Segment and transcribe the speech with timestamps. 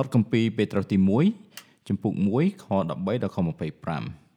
[0.00, 0.98] បទគម្ពីរពេត្រុសទី
[1.42, 3.38] 1ចំពុក1ខ13ដល់ខ
[4.18, 4.30] 25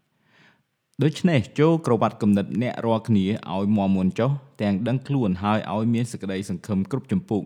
[1.03, 3.25] ដូច្នេះចូលក្រវ៉ាត់គំនិតអ្នករាល់គ្នា
[3.55, 7.41] ឲ្យមមមុនចុះទាំងដឹងខ្លួនហើយឲ្យមានសេចក្តីសង្ឃឹមគ្រប់ចម្ពោះ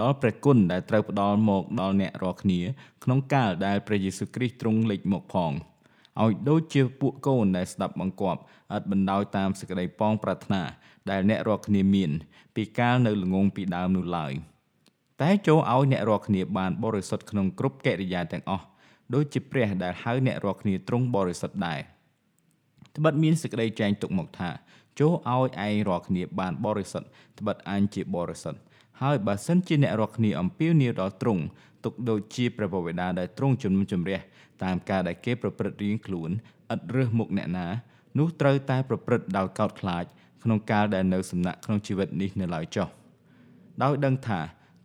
[0.00, 2.60] ដល់ព្រះគុណដែលត្រូវផ្ដល់មកដល់អ្នករាល់គ្នា
[3.04, 5.52] ក្នុងកាលដែលព្រះយេស៊ូវគ្រីស្ទទ្រង់លេចមកផង
[6.22, 8.40] ឲ្យដូចជាពួកកូនដែលស្ដាប់បង្គាប់
[8.76, 10.62] ឥតបណ្ដោយតាមសេចក្តីប៉ងប្រាថ្នា
[11.10, 12.10] ដែលអ្នករាល់គ្នាមាន
[12.54, 14.34] ពីកាលនៅល្ងងពីដើមនោះឡើយ។
[15.22, 18.64] តែចូលឲ្យអ្នករាល់គ្នាបានបរិសុទ្ធក្នុងគ្រប់កិរិយាទាំងអស់
[19.14, 21.80] ដូចជាព្រះដែលហៅអ្នករាល់គ្នាទ្រង់បរិសុទ្ធដែរ
[22.96, 24.50] ត្បិតមានសេចក្តីចែងទុកមកថា
[25.00, 27.08] ចូលឲ្យឯងរាល់គ្នាបានបរិសុទ្ធ
[27.38, 28.60] ត្បិតអញជាបរិសុទ្ធ
[29.02, 31.42] ហើយបើសិនជាអ្នករាល់គ្នាអំពាវនាវដល់ទ្រង់
[31.84, 34.18] ទុកដូចជាព្រះបវេដាដែលទ្រង់ជំនុំជម្រះ
[34.62, 36.30] តាមការដែលគេប្រព្រឹត្តរៀងខ្លួន
[36.74, 37.66] ឥតរើសមុខអ្នកណា
[38.18, 40.04] នោះត្រូវតែប្រព្រឹត្តដោយកោតខ្លាច
[40.44, 42.88] ក្នុងកាលដែលនៅសំណាក់ក្នុងជីវិតនេះនៅឡើយចុះ
[43.82, 44.40] ដោយដឹងថា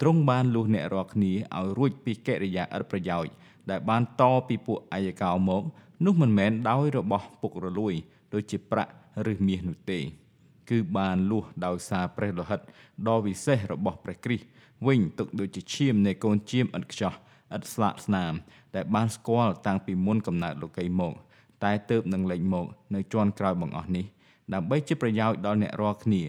[0.05, 3.33] ទ្រង់បានលុះអ្នករាល់គ្នាឲ្យរួចពីកិរិយាឥតប្រយោជន៍
[3.69, 5.63] ដែលបានតពីពួកអាយកោមក
[6.05, 7.93] នោះមិនមែនដោយរបស់ពុករលួយ
[8.33, 8.91] ដូចជាប្រាក់
[9.31, 9.99] ឬមាសនោះទេ
[10.69, 12.59] គឺបានលួសដោយសារព្រះលោហិត
[13.07, 14.45] ដ៏វិសេសរបស់ព្រះគ្រីស្ទ
[14.87, 17.13] វិញទុកដូចជាឈាមនៃកូនជៀមឥតខ្ចោះ
[17.55, 18.33] ឥតស្លាកស្នាម
[18.75, 21.13] ដែលបានស្គាល់តាំងពីមុនកំណើតលោកីមក
[21.63, 22.65] តែទៅបនឹងលេចមក
[22.95, 24.05] នៅជាន់ក្រោយបង្អស់នេះ
[24.53, 26.23] ដើម្បីជាប្រយោជន៍ដល់អ្នករាល់គ្នា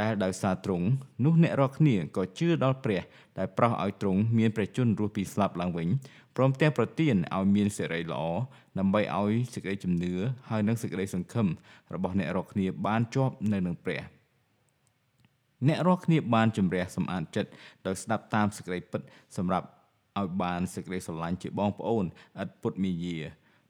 [0.00, 0.86] ដែលដោយសារទ្រង់
[1.24, 3.02] នោះអ្នករាល់គ្នាក៏ជឿដល់ព្រះ
[3.38, 5.88] ដែលប្រោសឲ្យទ្រង់មានព្រះជន្មរស់ពីស្លាប់ឡើងវិញ
[6.36, 8.22] ព្រមទាំងប្រទានឲ្យមានសេរីល្អ
[8.78, 10.12] ដើម្បីឲ្យសេចក្តីជំនឿ
[10.50, 11.46] ហើយនិងសេចក្តីសង្ឃឹម
[11.94, 14.02] របស់អ្នករាល់គ្នាបានជាប់នៅនឹងព្រះ
[15.68, 17.50] អ្នករាល់គ្នាបានជំរះសម្អាតចិត្ត
[17.86, 19.02] ដោយស្ដាប់តាមសេចក្តីពិត
[19.36, 19.66] សម្រាប់
[20.18, 22.04] ឲ្យបានសេចក្តីស្រឡាញ់ជាបងប្អូន
[22.42, 23.18] ឥតពុតមាយា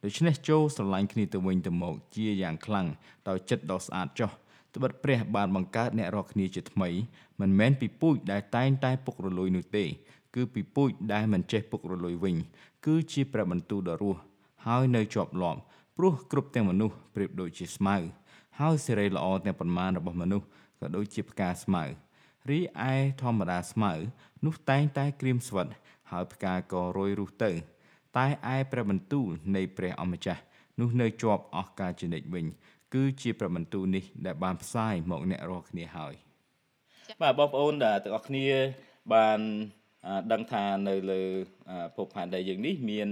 [0.04, 2.86] ដូច្នេះចូលស្រឡាញ់គ្នាទៅវិញទៅមកជាយ៉ាងខ្លាំង
[3.28, 4.30] ដោយចិត្តដ៏ស្អាតចុះ
[4.74, 6.88] ត្បិតព្រះបានបង្កើតអ្នករាល់គ្នាជាថ្មី
[7.40, 9.84] មិនមែនពីពូជដែលតែងតែពុករលួយនោះទេ
[10.34, 12.36] គឺពីពូជដែលមិនចេះពុករលួយវិញ
[12.86, 14.20] គឺជាព្រះបន្ទូលដ៏រស់
[14.66, 15.60] ហើយនៅជាប់លាប់
[15.96, 17.96] ព្រោះគ្រប់ទាំងមនុស្សប្រៀបដូចជាស្មៅ
[18.60, 20.46] ហើយសេរីល្អទាំងប៉ុន្មានរបស់មនុស្ស
[20.80, 21.84] ក៏ដូចជាផ្កាស្មៅ
[22.50, 22.58] រី
[22.90, 23.92] ឯធម្មតាស្មៅ
[24.44, 25.66] នោះតែងតែក្រៀមស្វិត
[26.10, 27.50] ហើយផ្កាក៏រយរុះទៅ
[28.16, 30.42] តែឯព្រះបន្ទូលនៃព្រះអម្ចាស់
[30.80, 32.46] នោះនៅជាប់អស់កលជានិច្ចវិញ
[32.94, 36.14] គឺជាប្របន្ទូនេះដែលបានផ្សាយមកអ្នករាល់គ្នាហើយ
[37.22, 38.46] បាទបងប្អូនទាំងអស់គ្នា
[39.14, 39.40] បាន
[40.32, 41.22] ដឹងថានៅលើ
[41.96, 43.08] ភពផែនដីយើងនេះមាន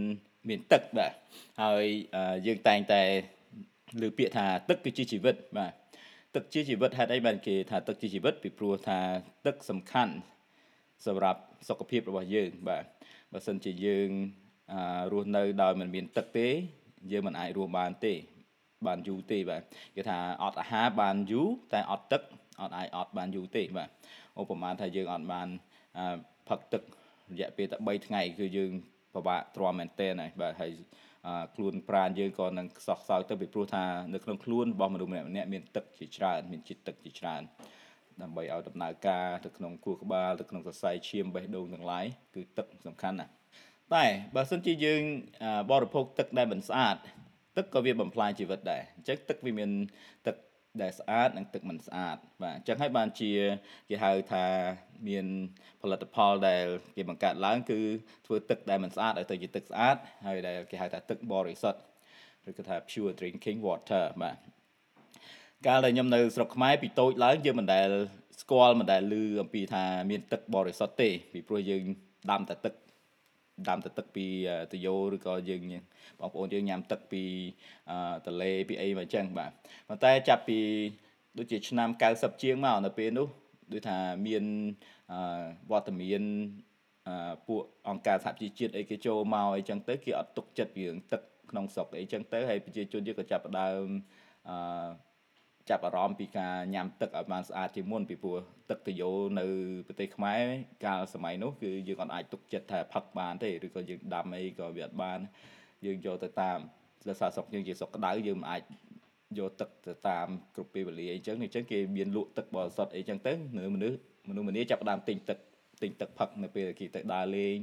[0.49, 1.13] មានទឹកបាទ
[1.63, 1.85] ហើយ
[2.47, 3.03] យើងតែងតែ
[4.03, 5.73] លើពាក្យថាទឹកគឺជាជីវិតបាទ
[6.35, 9.01] ទឹកជាជីវិតហេតុអីបានគេថាទឹកជាជីវិតពីព្រោះថា
[9.47, 10.15] ទឹកសំខាន់
[11.07, 12.85] សម្រាប់សុខភាពរបស់យើងបាទ
[13.33, 14.09] បើសិនជាយើង
[15.13, 16.49] រស់នៅដោយមិនមានទឹកទេ
[17.13, 18.15] យើងមិនអាចរស់បានទេ
[18.87, 19.63] បានយូរទេបាទ
[19.97, 22.23] គេថាអត់អាហារបានយូរតែអត់ទឹក
[22.63, 23.89] អត់អាចអត់បានយូរទេបាទ
[24.41, 25.49] ឧបមាថាយើងអត់បាន
[26.49, 26.83] ផឹកទឹក
[27.33, 28.71] រយៈពេលតែ3ថ្ងៃគឺយើង
[29.15, 30.73] ពិបាកទ្រាំមែនទែនហើយបាទហើយ
[31.55, 33.85] ខ្លួនប្រាណយើងក៏នឹងខ្សោះខ្សោយទៅពីព្រោះថា
[34.15, 37.43] នៅក្នុងខ្លួនរបស់មនុស្សម្នាក់ម្នាក់មានទឹកជាច្រើនមានជាតិទឹកជាច្រើន
[38.23, 43.33] ដើម្បីឲ្យដំណើរការទៅក្នុងខួរក្បាលទៅក្នុងសរសៃឈាមបេះដូងទាំងឡាយគឺទឹកសំខាន់ណាស់
[43.95, 45.03] តែបើសិនជាយើង
[45.71, 46.97] បរិភោគទឹកដែលមិនស្អាត
[47.59, 49.71] ទឹកក៏វាបំផ្លាញជីវិតដែរអញ្ចឹងទឹកវាមាន
[50.27, 50.37] ទឹក
[50.83, 53.33] ដែលស្អាតនិងទឹកមិនស្អាតបាទអញ្ចឹងហើយបានជា
[53.89, 54.45] គេហៅថា
[55.09, 55.27] មាន
[55.83, 56.65] ផលិតផលដែល
[56.97, 57.81] គេបង្កើតឡើងគឺ
[58.27, 59.97] ធ្វើទឹកដែលមិនស្អាតឲ្យទៅជាទឹកស្អាត
[60.27, 61.81] ហើយដែលគេហៅថាទឹកបរិសុទ្ធ
[62.49, 64.37] ឬក៏ថា pure drinking water បាទ
[65.67, 67.89] កាលដែលខ្ញុំនៅស្រុកខ្មែរពីតូចឡើងយើងមិនដែល
[68.43, 71.85] ស្គាល់មិនដែលឮអំពីថាមានទឹកបរិសុទ្ធទេពីព្រោះយើង
[72.31, 72.75] ដាំតែទឹក
[73.69, 74.27] ដាំតែទឹកពី
[74.73, 75.63] តយោឬក៏យើង
[76.21, 77.23] បងប្អូនយើងញ៉ាំទឹកពី
[78.27, 79.51] ទលេពីអីមកអញ្ចឹងបាទ
[79.89, 80.59] ប៉ុន្តែចាប់ពី
[81.39, 83.29] ដូចជាឆ្នាំ90ជាងមកនៅពេលនោះ
[83.73, 84.45] ដូចថាមាន
[85.71, 86.23] វត្តមាន
[87.47, 93.87] ពួកអង្គការសហជីវជាតិអីគេចូលមកអីចឹងទៅគេអត់ទុកចិត្តរឿងទឹកក្នុងស្រុកអីចឹងទៅហើយប្រជាជនយើងក៏ចាប់ផ្ដើម
[94.49, 94.57] អឺ
[95.71, 98.39] ចាប់អារម្មណ៍ពីការញ៉ាំទឹកឲ្យបានស្អាតជាមុនពីព្រោះ
[98.71, 99.11] ទឹកតយោ
[99.41, 99.47] នៅ
[99.87, 100.43] ប្រទេសខ្មែរ
[100.87, 105.19] កាលសម័យនោះគឺយើងអត់អាចទុកចិត្តថាផឹកបានទេឬក៏យើងដាំអីក៏វាអត់បាន
[105.87, 106.59] យើងយកទៅតាម
[107.09, 108.63] ដោយសារស្រុកយើងជាស្រុកក្តៅយើងមិនអាច
[109.39, 113.99] យកទឹកទៅតាមគ្រប់ពេលវេលាអីចឹងអញ្ចឹងគេមានលក់ទឹកបរិសុទ្ធអីចឹងទៅនៅមនុស្ស
[114.29, 115.39] មនុស្សម្នាចាប់ដើមទិញទឹក
[115.83, 117.57] ទិញទឹកផឹកនៅពេលគេទៅដើរលេង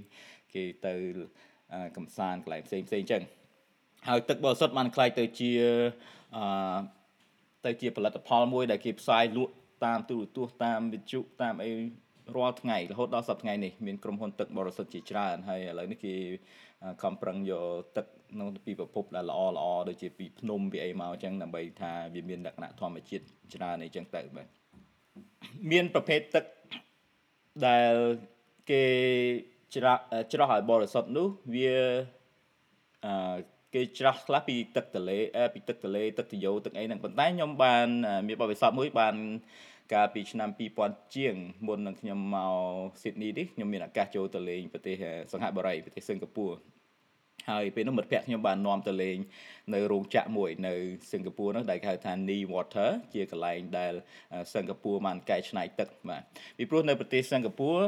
[0.54, 0.94] គេទៅ
[1.98, 3.22] កំសាន្តកន្លែងផ្សេងផ្សេងចឹង
[4.08, 5.52] ហើយទឹកបរិសុទ្ធបានខ្លាយទៅជា
[6.38, 6.46] អឺ
[7.66, 9.54] ទៅជាផលិតផលមួយដែលគេផ្សាយលក់
[9.86, 11.72] តាមទូរទស្សន៍តាមវិទ្យុតាមអី
[12.36, 16.14] រាល់ថ្ងៃរហូតដល់សប្តាហ៍ថ្ងៃនេះមានក្រុមហ៊ុនទឹកបរិសុទ្ធជាច្រើនហើយឥឡូវនេះគេ
[17.02, 17.66] ខំប្រឹងយក
[17.98, 18.06] ទឹក
[18.40, 23.24] នៅពីប្រភពដែលល្អល្អដូចជាពីភ្នំពីអីមកអញ្ចឹងដើម្បីថាវាមានលក្ខណៈធម្មជាតិ
[23.54, 24.48] ច្រើនអីចឹងទៅបាទ
[25.72, 26.46] មានប្រភេទទឹក
[27.68, 27.94] ដែល
[28.72, 28.84] គេ
[29.76, 29.98] ច្រោះ
[30.34, 31.76] ច្រោះឲ្យបរិសុទ្ធនោះវា
[33.06, 35.18] អឺ គេច្រោះខ្លះពីទឹកទន្លេ
[35.54, 37.88] ពីទឹកទន្លេទឹកទយោទឹកអីហ្នឹងប៉ុន្តែខ្ញុំបាន
[38.28, 39.16] មានបទពិសោធន៍មួយបាន
[39.94, 40.50] កាលពីឆ្នាំ
[40.82, 41.36] 2000ជាង
[41.68, 42.38] មុននឹងខ្ញុំម
[42.90, 44.96] កស៊ីដនីនេះខ្ញុំមានឱកាសចូលទៅលេងប្រទេស
[45.32, 46.75] សង្ហបុរីប្រទេសសិង្ហបុរី
[47.50, 49.18] ហើយពេលនោះមិត្តភក្តិខ្ញុំបាននាំទៅលេង
[49.74, 50.74] នៅរោងចក្រមួយនៅ
[51.12, 53.94] សិង្ហបុរីនោះដែលគេហៅថា Knee Water ជាកន្លែងដែល
[54.54, 56.22] សិង្ហបុរីបានកែច្នៃទឹកបាទ
[56.58, 57.82] ពីព្រោះនៅប្រទេសសិង្ហបុរី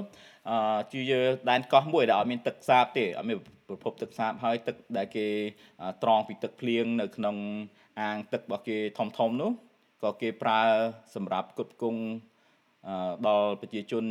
[0.49, 1.01] អឺជា
[1.49, 3.37] ដែនកោះមួយដែលអត់មានទឹកសាបទេអត់មាន
[3.69, 5.27] ប្រភពទឹកសាបហើយទឹកដែលគេ
[6.03, 7.35] ត្រងពីទឹកភ្លៀងនៅក្នុង
[8.01, 9.51] អាងទឹករបស់គេធំធំនោះ
[10.03, 10.61] ក៏គេប្រើ
[11.15, 12.01] សម្រាប់គ្រប់គង់
[13.27, 14.05] ដល់ប្រជាជន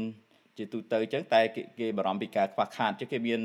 [0.58, 1.40] ជាទូទៅអញ្ចឹងតែ
[1.81, 3.40] គេបារម្ភពីការខ្វះខាតអញ្ចឹងគេមាន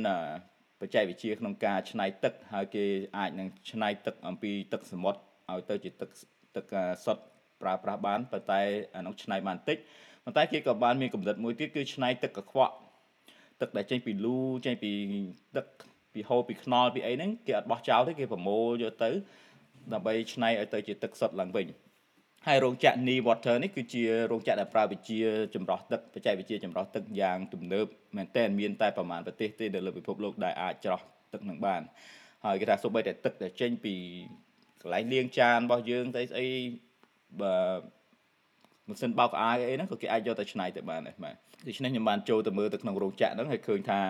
[0.82, 2.86] បច្ចេកវិទ្យាក្នុងការច្នៃទឹកហើយគេ
[3.18, 5.20] អាចនឹងច្នៃទឹកអំពីទឹកសមុទ្រ
[5.52, 6.10] ឲ្យទៅជាទឹក
[6.56, 6.66] ទឹក
[7.06, 7.24] សុទ្ធ
[7.62, 8.62] ប្រើប្រាស់បានប៉ុន្តែ
[8.96, 9.78] អានោះច្នៃបានតិច
[10.24, 12.74] ប៉ុន្តែគេក៏បានមានកម្រិតមួយទៀតគឺច្នៃទឹកកខ្វក់
[13.62, 14.92] ទឹកដែលចេញពីលូចេញពី
[15.58, 15.66] ទឹក
[16.14, 19.10] ពីហូរពីខ្នល់ពីអីហ្នឹងគេអត់បោះចោលទេគេប្រមូលយកទៅ
[19.94, 21.68] ដើម្បីច្នៃឲ្យទៅជាទឹកសុទ្ធឡើងវិញ
[22.48, 25.20] ហើយរោងចក្រ Ni Water នេះគឺជារោងចក្រដែលប្រើវិជា
[25.56, 27.86] ចម្រោះទឹកបច្ចេកវិទ្យាចម្រោះទឹកយ៉ាងទំនើប
[28.18, 31.02] មែនទែនមានតែប្រមាណប្រទេសទេនៅលើពិភពលោកដែលអាចច្រោះ
[31.34, 31.82] ទឹកនឹងបាន
[32.46, 33.96] ហើយគេថាសូម្បីតែទឹកដែលចេញពី
[34.82, 36.48] កន្លែងលាងចានរបស់យើងស្អីស្អី
[37.42, 37.54] បើ
[38.88, 41.36] ម៉ាស៊ីនបោកអាយអីហ្នឹងក៏គេអាចយកទៅឆ្នៃទៅបានដែរបាទ
[41.68, 44.02] ដូច្នេះខ្ញុំបានចូលទៅមើលទៅក្នុងរោងចក្រហ្នឹងហើយឃើញថា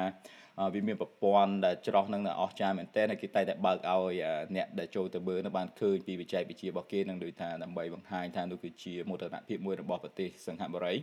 [0.73, 4.13] វាមានប្រព័ន្ធដែលច្រោះនឹងអស្ចារ្យមែនទែនហើយគេតែតែបើកឲ្យ
[4.55, 10.93] អ្នកដែលចូលទៅមើលនោះបានឃើញពីវិច័យវិទ្យារបស់គេនឹងដូចថាដើម្បីបង្ហាញថានោះគឺជាមោទនភាពមួយរបស់ប្រទេសសិង្ហបុរី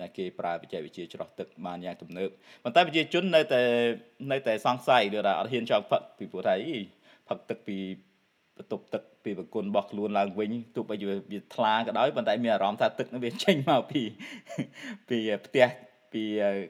[0.00, 2.30] ដែលគេប្រើវិច័យវិទ្យាច្រោះទឹកបានយ៉ាងទំនើប
[2.64, 3.62] ប៉ុន្តែប្រជាជននៅតែ
[4.32, 6.78] នៅតែសង្ស័យឬថាអត់ហ៊ានចង់ផឹកពីព្រោះថាអី
[7.28, 7.78] ផឹកទឹកពី
[8.58, 14.02] បន្ទប់ទឹកពីប្រគុណរបស់ខ្លួនឡើងវិញទោះបីជាវាថ្លាក៏ដោយប៉ុន្តែមានអារម្មណ៍ថាទឹកនឹងវាចេញមកពី
[15.08, 15.66] ពីផ្ទះ
[16.12, 16.22] ពី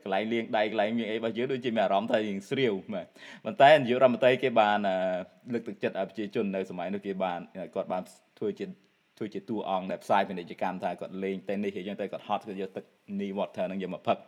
[0.03, 3.07] កន្លែងលាងដៃកន្លែងមានអីរបស់យើងដូចជាមានអារម្មណ៍ថាយើងស្រាវបាទ
[3.45, 4.79] ប៉ុន្តែនាយករដ្ឋមន្ត្រីគេបាន
[5.53, 7.41] លើកទឹកចិត្តឲ្យប្រជាជននៅសម័យនោះគេបាន
[7.75, 8.03] គាត់បាន
[8.39, 8.67] ធ្វើជា
[9.19, 12.85] ធ្វើជាតួអង្គដែលផ្សាយពាណិជ្ជកម្មថាគាត់លេងតែនេះអញ្ចឹងទៅគាត់ហត់គាត់យកទឹក
[13.17, 14.19] Knee Water នឹងយកមកផឹក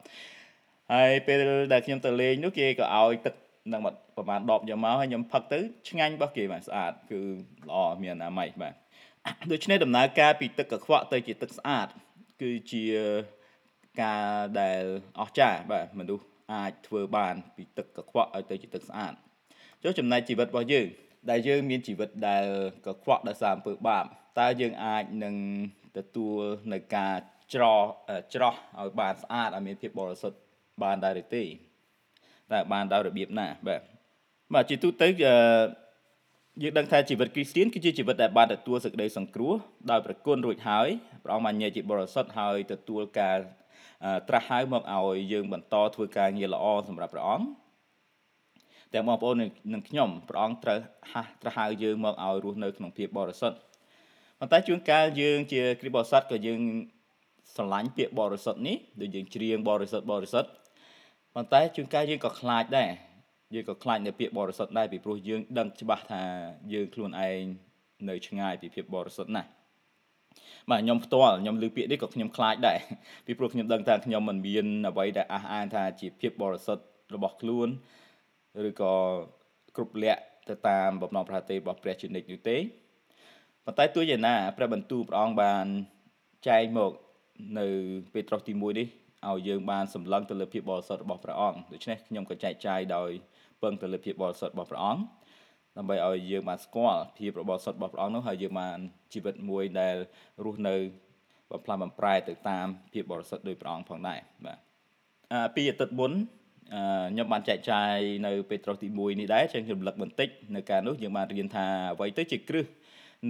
[0.93, 1.37] ហើយពេល
[1.73, 3.35] ដែលខ្ញុំទៅលេងនោះគេក៏ឲ្យទឹក
[3.73, 3.81] នឹង
[4.17, 5.59] ប្រហែល10យកមកហើយខ្ញុំផឹកទៅ
[5.89, 7.21] ឆ្ងាញ់របស់គេបាទស្អាតគឺ
[7.69, 8.75] ល្អមានអនាម័យបាទ
[9.53, 11.89] ដូច្នេះដំណើរការពីទឹកកខ្វក់ទៅជាទឹកស្អាត
[12.43, 12.85] គឺជា
[14.03, 14.25] ការ
[14.61, 14.83] ដែល
[15.21, 19.13] អស្ចារ្យបាទមនុស្សអាចធ្វើបានពីទឹកកខ្វក់ឲ្យទៅជាទឹកស្អាត
[19.83, 20.87] ចុះចំណែកជីវិតរបស់យើង
[21.31, 22.45] ដែលយើងមានជីវិតដែល
[22.87, 24.05] កខ្វក់ដោយសារអំពើបាប
[24.41, 25.35] តើយើងអាចនឹង
[25.97, 26.39] ទទួល
[26.73, 27.15] នៅការ
[27.55, 27.81] ច្រោះ
[28.35, 30.39] ច្រោះឲ្យបានស្អាតឲ្យមានភាពបរិសុទ្ធ
[30.83, 33.81] បានដែរឬទេតែបានដោយរបៀបណាបាទ
[34.55, 35.09] បាទជាទូទៅ
[36.63, 39.55] យើងដឹងថាជីវិតគ្រីស្ទៀនគឺជាជីវិតដែលបានទទួលសេចក្តីសង្គ្រោះ
[39.91, 40.89] ដោយប្រគុណរួចហើយ
[41.25, 43.39] ព្រះអង្គបានញែកជាបរិសុទ្ធហើយទទួលការ
[44.29, 47.47] ត្រាស់ហៅមកឲ្យយើងបន្តធ្វើការងារល្អសម្រាប់ព្រះអង្គ
[48.95, 49.35] ទាំងបងប្អូន
[49.73, 50.79] និងខ្ញុំព្រះអង្គត្រូវ
[51.13, 53.57] ហាស់ត្រាស់ហៅយើងមកឲ្យរស់នៅក្នុងភាពបរិសុទ្ធ
[54.39, 56.61] ប៉ុន្តែជួនកាលយើងជាគ្រីស្ទបរិស័ទក៏យើង
[57.55, 60.51] ស្រឡាញ់ពាក្យបរិសុទ្ធនេះដូចយើងច្រៀងបរិសុទ្ធបរិសុទ្ធ
[61.35, 62.91] ប៉ុន្តែជួនកាលយើងក៏ខ្លាចដែរ
[63.55, 66.23] យើងក៏ខ្លាចនៅពាក្យបរិសុទ្ធដែរពីព្រោះយើងដឹងច្បាស់ថា
[66.73, 67.43] យើងខ្លួនឯង
[68.09, 69.49] នៅឆ្ងាយពីភាពបរិសុទ្ធណាស់
[70.71, 72.79] បាទខ្ញុំផ្ទាល់ខ្ញុំឮពាក្យនេះក៏ខ្ញុំខ្លាចដែរ
[73.27, 76.85] ពីព្រោះខ្ញុំដឹងថាខ្ញុំមិនមានអ្វីដែលអះអាងថាជាភាពបរិសុទ្ធ
[77.15, 77.69] របស់ខ្លួន
[78.69, 78.95] ឬក៏
[79.77, 82.57] គ្រប់លក្ខទៅតាមបំណងប្រាថ្នារបស់ព្រះជានិច្ចនោះទេ
[83.65, 85.67] ប៉ុន្តែទោះយ៉ាងណាព្រះបន្ទូលព្រះអង្គបាន
[86.49, 86.93] ចែងមក
[87.59, 87.67] នៅ
[88.13, 88.87] ពេត្រុសទី1នេះ
[89.29, 93.11] ឲ្យយើងបានសម្លឹងទៅលើភាពបរិសុទ្ធរបស់ព្រះអង្គដូច្នេះខ្ញុំក៏ចែកចាយដោយ
[93.63, 95.03] ពឹងទៅលើភាពបរិសុទ្ធរបស់ព្រះអង្គ
[95.77, 98.79] ដើម្បីឲ្យយើងបានស្គាល់ភាពរបស់សុទ្ធរបស់ព្រះអង្គនោះហើយយើងបាន
[99.15, 99.97] ជីវិតមួយដែល
[100.45, 100.75] រស់នៅ
[101.51, 104.59] បំផ្លាស់បំប្រែទៅតាមភាពបរិសុទ្ធដោយព្រះអង្គផងដែរបាទ
[105.33, 112.67] អាពីអាទិត្យមុនខ្ញុំបានចែកចាយនៅពេត្រុសទី1នេះដែរចឹងខ្ញុំរំលឹកបន្តិចនៅការនោះយើងបានរៀនថាអ្វីទៅជាគ្រឹះ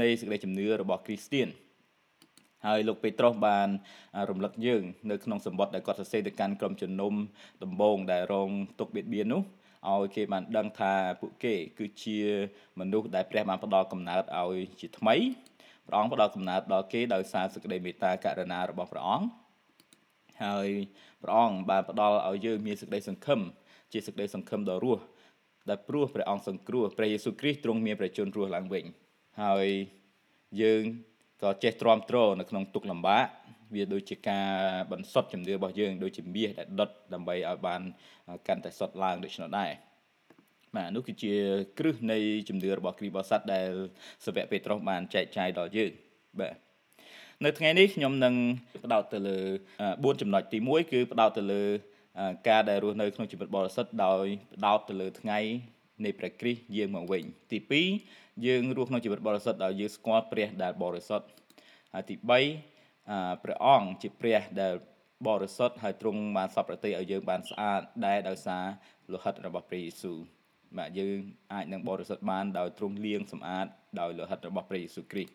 [0.00, 1.48] នៃសេចក្តីជំនឿរបស់គ្រីស្ទៀន
[2.66, 3.68] ហើយលោកពេត្រុសបាន
[4.30, 7.12] រំលឹកយើងនៅក្នុងសម្បត្តិដែលគាត់សរសេរទៅកាន់ក្រុមជំនុំ
[7.64, 9.42] ដំបងដែលរងទុកបៀតបៀននោះ
[9.88, 12.18] ឲ្យគេបានដឹងថាពួកគេគឺជា
[12.80, 15.16] មនុស្សដែលព្រះបានផ្ដល់កំណើតឲ្យជាថ្មី
[15.90, 19.26] ព្រះអង្គផ្ដល់កំណើតដល់គេដោយសារសេចក្តីមេត្តាករុណារបស់ព្រះអង្គ
[20.44, 20.68] ហើយ
[21.22, 23.40] ព្រះអង្គបានផ្ដល់ឲ្យយើងមានសេចក្តីសង្ឃឹម
[23.92, 25.02] ជាសេចក្តីសង្ឃឹមដ៏រស់
[25.68, 28.84] ដែលព្រោះព្រះអង្គសង្គ្រោះព្រះយេស៊ូវគ្រីស្ទទ្រង់មានព្រះជន្មរស់ឡើងវិញ
[29.42, 29.66] ហើយ
[30.62, 30.82] យើង
[31.42, 33.26] ក៏ចេះទ្រាំទ្រនៅក្នុងទុក្ខលំបាក
[33.74, 34.48] វាដូចជាការ
[34.92, 37.82] បន្សុទ្ធជំនឿរបស់យើងដូចជាមាសដែលដុតដើម្បីឲ្យបាន
[38.48, 39.70] កាន់តែសុទ្ធឡើងដូច្នោះដែរ
[40.76, 41.34] បាទនោះគឺជា
[41.78, 43.70] គ្រឹះនៃជំនឿរបស់គ្រីស្ទបរិស័ទដែល
[44.24, 45.92] សាវកពេត្រុសបានចែកចាយដល់យើង
[46.40, 46.54] បាទ
[47.44, 48.34] នៅថ្ងៃនេះខ្ញុំនឹង
[48.84, 49.38] ផ្ដោតទៅលើ
[49.80, 51.62] 4ចំណុចទី1គឺផ្ដោតទៅលើ
[52.48, 54.24] ការដែលរស់នៅក្នុងជីវិតបរិសុទ្ធដោយ
[54.54, 55.38] ផ្ដោតទៅលើថ្ងៃ
[56.04, 57.22] នៃព្រះគ្រីស្ទយើងមកវិញ
[57.52, 57.58] ទី
[58.02, 61.26] 2យើងរស់ក្នុងជីវិតបរិសុទ្ធដោយយើងស្គាល់ព្រះដែលបរិសុទ្ធ
[61.94, 62.14] ហើយទី
[62.78, 64.74] 3ព្រះអង្គជាព្រះដែល
[65.28, 68.64] បរិសុទ្ធហើយទ្រង់បានសពប្រតិឲ្យយើងបានស្អាតដែលដោយសារ
[69.12, 70.18] លោហិតរបស់ព្រះយេស៊ូវ
[70.78, 71.18] បាទយើង
[71.52, 73.66] អាចនឹងបរិសុទ្ធបានដោយទ្រង់លាងសម្អាត
[74.00, 75.32] ដោយលោហិតរបស់ព្រះយេស៊ូវគ្រីស្ទ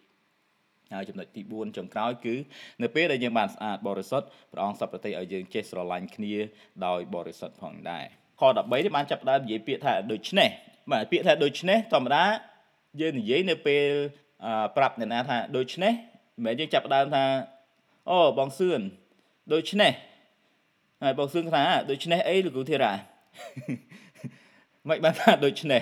[0.93, 2.35] ហើយចំណុចទី4ចុងក្រោយគឺ
[2.83, 6.35] នៅពេលដែលយើងបានស្អាតបរិសុទ្ធព្រះអង្គសពប្រតិឲ្យយើងចេះស្រឡាញ់គ្នា
[6.85, 8.05] ដោយបរិសុទ្ធផងដែរ
[8.39, 10.49] ខ13នេះបានចាប់ផ្ដើមនិយាយពាក្យថាដូច្នេះ
[10.91, 12.23] បាទពាក្យថាដូច្នេះធម្មតា
[13.01, 13.87] យើងនិយាយនៅពេល
[14.77, 17.23] ប្រាប់អ្នកណាថាដូច្នេះមិនមែនយើងចាប់ផ្ដើមថា
[18.09, 18.81] អូបងសឿន
[19.53, 19.91] ដូច្នេះ
[21.03, 22.93] ហើយបងសឿនថាដូច្នេះអីលោកគ្រូធីរ៉ា
[24.89, 25.81] មិនបានថាដូច្នេះ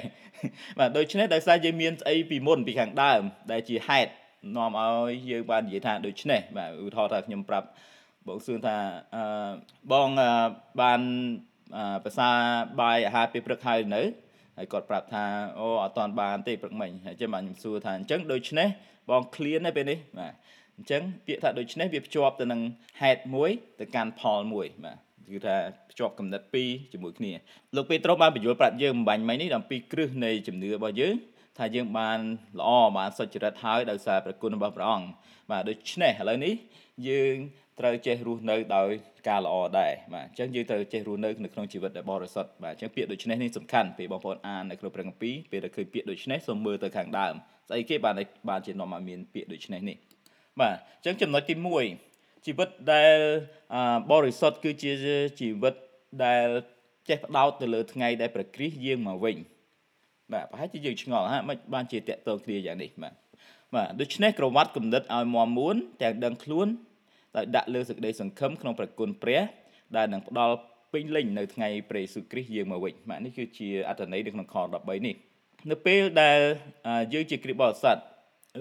[0.79, 4.11] បាទដូច្នេះដោយសារយើងមានស្អីពីមុនពីខាងដើម ដែលជាហេតុ
[4.55, 7.67] នាំឲ្យយើងបាននិយាយថាដូច្នេះបាទឧទាហរណ៍ថាខ្ញុំប្រាប់
[8.27, 8.77] បងសឿនថា
[9.15, 9.23] អឺ
[9.91, 10.09] បង
[10.81, 11.01] បាន
[12.03, 12.29] ភាសា
[12.81, 14.01] បាយអាហារពេលព្រឹកហើយនៅ
[14.57, 15.23] ហើយគាត់ប្រាប់ថា
[15.59, 18.67] អូអត់តាន់បានទេព្រឹកមិញហើយចឹងបាទខ្ញុំសួរថាអញ្ចឹងដូច្នេះ
[19.09, 20.33] បងឃ្លានទេពេលនេះបាទ
[20.77, 22.61] អញ្ចឹងពាក្យថាដូច្នេះវាភ្ជាប់ទៅនឹង
[23.01, 24.97] ហេតុមួយទៅកាន់ផលមួយបាទ
[25.31, 25.55] គឺថា
[25.89, 27.31] ភ្ជាប់កំណត់ពីរជាមួយគ្នា
[27.75, 31.15] លោកពេត្រុសបានបញ្យល់ប្រាប់យើងបំបញ្ញមិញនេះអំពីគ្រឹះនៃជំនឿរបស់យើង
[31.57, 32.19] ថាយើងបាន
[32.59, 35.07] ល្អបានសុចរិតហើយដោយសារប្រគុណរបស់ព្រះអង្គ
[35.51, 36.53] បាទដូច្នេះឥឡូវនេះ
[37.07, 37.35] យើង
[37.79, 38.89] ត្រូវចេះរស់នៅដោយ
[39.29, 47.33] ការល្អដែរបាទអញ្ចឹងយើងត្រូវចេះរស់នៅនៅក្នុងជីវិតដែលបរិសុទ្ធបាទអញ្ចឹងពាក្យដូច្នេះនេះសំខាន់ពេលបងប្អូនអាននៅក្នុងព្រះគម្ពីរពេលដែលឃើញពាក្យដូច្នេះសូមមើលទៅខាងដើម
[47.69, 48.15] ស្អីគេបាន
[48.49, 49.97] បានជានាំឲ្យមានពាក្យដូច្នេះនេះ
[50.59, 51.55] បាទអញ្ចឹងចំណុចទី
[51.87, 52.12] 1
[52.45, 53.17] ជីវិតដែល
[54.11, 54.91] បរិសុទ្ធគឺជា
[55.39, 55.75] ជីវិត
[56.25, 56.47] ដែល
[57.09, 59.37] ចេះផ្ដោតទៅលើថ្ងៃដែលព្រះគ្រីស្ទយាងមកវិញ
[60.33, 63.13] បាទប្រហែលជាយើងឆ្ងល់ហ่าមិនបានជាតកតងគ្នាយ៉ាងនេះបាទ
[63.75, 66.67] បាទដូច្នេះក្រវ៉ាត់គំនិតឲ្យមមួនទាំងដឹងខ្លួន
[67.35, 69.41] ដោយដាក់លើសេចក្តីសង្ឃឹមក្នុងព្រះគុណព្រះ
[69.97, 70.55] ដែលនឹងផ្ដល់
[70.93, 75.15] ពេញលេញនៅថ្ងៃព្រះយេស៊ូវគ្រីស្ទយើងមកវិញបាទនេះគឺជាអត្ថន័យនៅក្នុងខ13នេះ
[75.71, 76.39] នៅពេលដែល
[77.13, 77.97] យើងជាគ្រីស្ទបរិស័ទ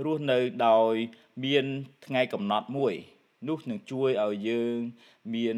[0.04, 0.94] រស់នៅដោយ
[1.44, 1.64] មាន
[2.06, 2.94] ថ្ងៃកំណត់មួយ
[3.48, 4.76] នោះនឹងជួយឲ្យយើង
[5.34, 5.56] មាន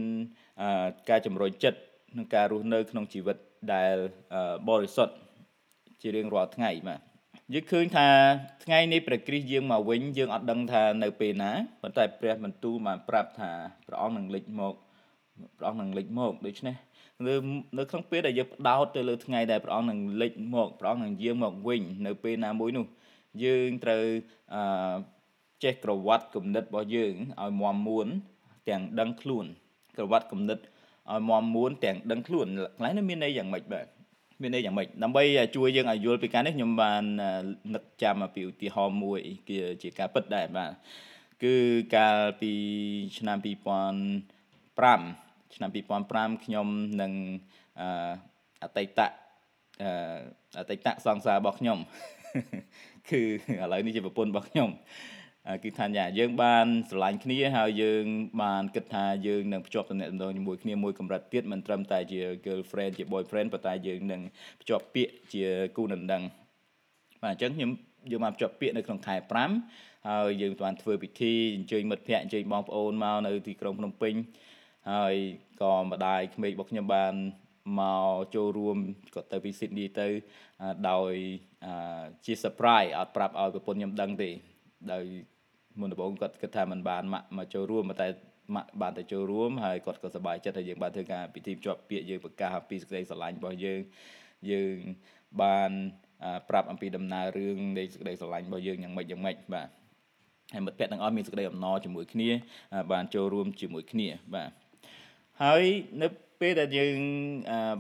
[1.09, 1.79] ការចម្រុញចិត្ត
[2.13, 3.37] ក្នុងការរស់នៅ ក្នុងជីវិត
[3.75, 3.97] ដែល
[4.69, 5.15] បរិសុទ្ធ
[6.03, 7.01] ជារៀងរាល់ថ្ងៃបាទ
[7.53, 8.09] យើងឃើញថា
[8.65, 13.51] ថ្ងៃនេះព្រះគ្រីស្ទយើងមកវិញយើងអត់ដឹងថានៅពេលណាប៉ុន្តែព្រះបន្ទូលបានប្រាប់ថា
[13.87, 14.75] ព្រះអង្គនឹងលេចមក
[15.59, 16.77] ព្រះអង្គនឹងលេចមកដូច្នេះ
[17.27, 17.35] នៅ
[17.79, 22.87] នៅក្នុងពេលដែលយើងផ្ដោតទៅលើថ្ងៃដែលព្រះអង្គនឹងលេចមកព្រះអង្គនឹងយាងមកវិញនៅពេលណាមួយនោះ
[23.45, 24.05] យើងត្រូវ
[24.55, 24.63] អឺ
[25.65, 28.07] ចេះក្រវ៉ាត់គំនិតរបស់យើងឲ្យមមមួន
[28.69, 29.45] ទាំងដឹងខ្លួន
[29.97, 30.59] ក្រវ៉ាត់គំនិត
[31.13, 33.87] ឲ្យមមមួនទាំងដឹងខ្លួនកន្លែងនេះមានន័យយ៉ាងម៉េចបាទ
[34.43, 35.23] មានន័យយ៉ាងម៉េចដើម្បី
[35.57, 37.03] ជួយយើងឲ្យយល់ពីការនេះខ្ញុំបាន
[37.75, 40.71] នឹកចាំពីឧទាហរណ៍មួយគឺជាការពិតដែរបាទ
[41.43, 41.55] គឺ
[41.97, 42.53] កាលពី
[43.19, 46.67] ឆ្នាំ2005ឆ្នាំ2005ខ្ញុំ
[47.01, 47.13] នឹង
[48.63, 49.01] អតីត
[50.59, 51.79] អតីតសង្សាររបស់ខ្ញុំ
[53.11, 53.25] គឺឥ
[53.73, 54.69] ឡូវនេះជាប្រពន្ធរបស់ខ្ញុំ
[55.65, 58.05] គឺថាយ៉ាយើងបានស្រឡាញ់គ្នាហើយយើង
[58.43, 64.21] បានគិតថាយើងនឹងភ្ជាប់ទំនាក់ទំនងជាមួយគ្នាមួយកម្រិតទៀតមិនត្រឹមតែជា girlfriend ជា boyfriend ប៉ុន្តែយើងនឹង
[64.61, 65.47] ភ្ជាប់ពាក្យជា
[65.77, 66.23] គូដណ្ដឹង
[67.23, 67.71] បាទអញ្ចឹងខ្ញុំ
[68.11, 69.17] យើងបានភ្ជាប់ពាក្យនៅក្នុងខែ
[69.63, 74.15] 5ហើយយើងបានធ្វើពិធីអញ្ជើញមិត្តភ័ក្តិអញ្ជើញបងប្អូនមកនៅទីក្រុងភ្នំពេញ
[74.93, 75.15] ហើយ
[75.63, 77.15] ក៏ម្ដាយក្មេករបស់ខ្ញុំបាន
[77.81, 78.77] មកចូលរួម
[79.15, 80.09] គាត់ទៅពីស៊ីដនីទៅ
[80.91, 81.13] ដោយ
[82.25, 84.31] ជា surprise អត់ប្រាប់ឲ្យប្រពន្ធខ្ញុំដឹងទេ
[84.93, 85.05] ដោយ
[85.81, 88.09] មុនដំបូងគាត់គិតថាมันបានមកមកចូលរួមតែ
[88.55, 93.81] ម៉ាក់បានទៅចូលរួមហើយគាត់ក៏សប្បាយចិត្តហើយយើងបានធ្វើការពិធីភ្ជាប់ពាក្យយើងប្រកាសអំពីសេចក្តីស្រឡាញ់របស់យើង
[94.51, 94.77] យើង
[95.43, 95.71] បាន
[96.49, 99.69] ប្រាប់អំពីដំណើររឿងនៃសេចក្តីស្រឡាញ់របស់យើងយ៉ាងម៉េចយ៉ាងម៉េចបាទ
[100.53, 102.29] ហើយមិត្តភ័ក្តិទាំងអស់មានសេចក្តីអំណរជាមួយគ្នា
[102.93, 104.51] បានចូលរួមជាមួយគ្នាបាទ
[105.43, 105.65] ហើយ
[106.03, 106.09] នៅ
[106.41, 106.97] ពេលដែលយើង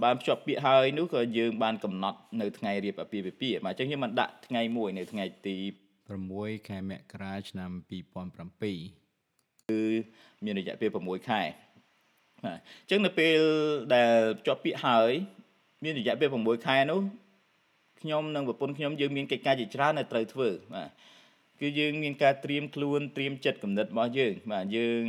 [0.05, 5.57] បានភ្ជាប់ពាក្យហើយនោះក៏យើងបានកំណត់នៅថ្ងៃរៀបអាពាហ៍ពិពាហ៍បាទអញ្ចឹងខ្ញុំបានដាក់ថ្ងៃមួយនៅថ្ងៃទី
[6.39, 7.71] 6ខែមករាឆ្នាំ
[8.49, 9.83] 2007គឺ
[10.45, 11.43] មានរយៈពេល6ខែ
[12.45, 13.39] បាទអញ្ចឹងនៅពេល
[13.95, 14.13] ដែល
[14.47, 15.13] ជាប់ពាក្យហើយ
[15.85, 17.01] មានរយៈពេល6ខែនោះ
[18.01, 20.89] ខ្ញុំនិងប្រពន្ធខ្ញុំយើងមានកិច្ចការជាច្រើនដែលត្រូវធ្វើបាទ
[21.61, 25.05] គឺយើងមានការត្រៀមខ្លួនត្រៀមចិត្តគំនិតរបស់យើងបាទយើង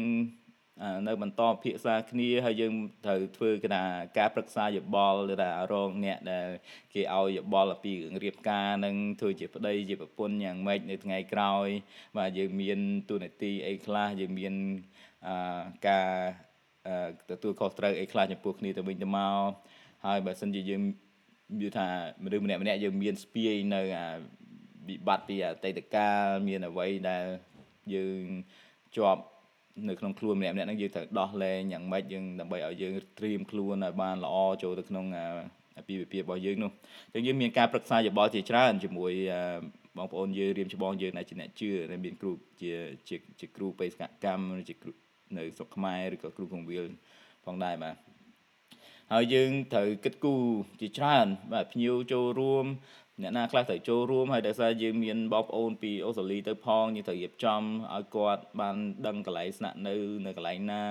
[1.07, 2.73] នៅបន្តពិភាក្សាគ្នាហើយយើង
[3.05, 3.83] ត្រូវធ្វើគេថា
[4.17, 6.47] ការប្រឹក្សាយោបល់ឬថារងអ្នកដែល
[6.93, 11.67] គេឲ្យយោបល់អំពីរឿងរៀបការនឹងធ្វើជាប្តីជាប្រពន្ធយ៉ាងម៉េចនៅថ្ងៃក្រោយ
[12.17, 12.79] បាទយើងមាន
[13.09, 14.53] ទូនាទីអីខ្លះយើងមាន
[15.87, 16.09] ការ
[17.29, 19.49] ទទួលខុសត្រូវអីខ្លះចំពោះគ្នាទៅវិញទៅមក
[20.05, 20.81] ហើយបើសិនជាយើង
[21.53, 21.87] និយាយថា
[22.23, 23.81] មនុស្សម្នាក់ម្នាក់យើងមានស្ពាយនៅ
[24.89, 27.25] វិបត្តិពីអតីតកាលមានអ្វីដែល
[27.93, 28.23] យើង
[28.97, 29.23] ជាប់
[29.89, 35.05] នៅក្នុងខ្លួនម្នាក់ម្នាក់ហ្នឹងយើងត្រូវដោះលែងយ៉ាងម៉េចយើងដើម្បីឲ្យយើងត្រៀមខ្លួនឲ្យបានល្អចូលទៅក្នុង
[35.77, 36.71] អាពាហ៍ពិពាហ៍របស់យើងនោះ
[37.15, 39.11] អញ្ចឹងយើងមានការប្រឹក្សាយោបល់ជាច្រើនជាមួយ
[39.97, 42.73] បងប្អូនយើងរៀមច្បងយើងដែលជាអ្នកជឿដែលមានគ្រូជា
[43.09, 44.91] ជាជាគ្រូបេសកកម្មជាគ្រូ
[45.37, 46.85] នៅស្រុកខ្មែរឬក៏គ្រូកងវិល
[47.45, 47.95] ផងដែរបាទ
[49.13, 50.43] ហើយយើងត្រូវគិតគូរ
[50.81, 52.65] ជាច្រើនបាទភ្ញៀវចូលរួម
[53.21, 57.61] អ្នកណាខ្លះត្រូវចូលរួមហើយដោយសារយើងមានបងប្អូនពីអូស្ត្រាលីទៅផងយើងត្រូវរៀបចំ
[57.93, 58.75] ឲ្យគាត់បាន
[59.07, 59.95] ដឹងកន្លែងស្នាក់នៅ
[60.25, 60.83] នៅកន្លែងណា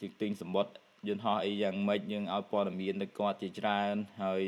[0.00, 0.72] ជាងទិញសម្បត្តិ
[1.08, 4.42] យន្តហោះអីយ៉ាងម៉េចយើងឲ្យព័ត៌មានទៅគាត់ជាច្រើនហើយ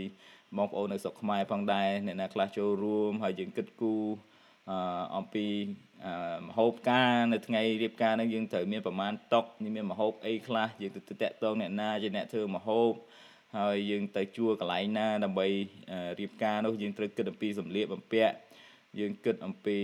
[0.57, 4.05] បងប្អូននៅស្រុកខ្មែរផងដែរអ្នកណាខ្លះចូលរួមហើយយើងគិតគូរ
[5.17, 5.47] អំពី
[6.49, 9.45] មហូបការនៅថ្ងៃរៀបការហ្នឹងយើងត្រូវមានប្រមាណតុក
[9.77, 12.93] មានមហូបអីខ្លះយើងទៅតាក់ទងអ្នកណាជាអ្នកធ្វើមហូប
[13.59, 15.47] ហើយយើងទៅជួកន្លែងណាដើម្បី
[16.21, 18.35] រៀបការនោះយើងត្រូវគិតអំពីសម្លៀកបំពាក់
[18.99, 19.79] យើងគិតអំពី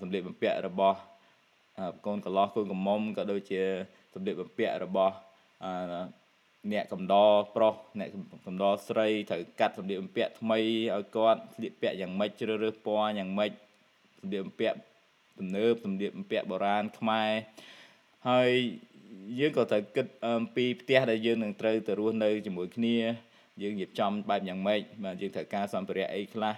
[0.00, 0.98] សម្លៀកបំពាក់របស់
[2.06, 3.62] កូនកន្លោះកូនកំមុំក៏ដូចជា
[4.14, 5.14] សម្លៀកបំពាក់របស់
[6.72, 8.08] អ្នកកំដរប្រុសអ្នក
[8.46, 10.58] កំដរស្រីត្រូវកាត់សម្លៀកបំពាក់ថ្មី
[10.94, 13.52] ឲ្យគាត់ស្លៀកពាក់យ៉ាងម៉េចជ្រើសរើសពណ៌យ៉ាងម៉េច
[14.18, 14.76] សម្លៀកបំពាក់
[15.38, 17.30] ទំនើបសម្លៀកបំពាក់បុរាណខ្មែរ
[18.28, 18.52] ហើយ
[19.38, 22.96] យើងក៏ត្រូវគិតអំពីផ្ទះដែលយើងនឹងត្រូវទៅរស់នៅជាមួយគ្នា
[23.62, 26.54] យើងរៀបចំបែបយ៉ាងម៉េចបាទយើងត្រូវការសម្ភារៈអីខ្លះ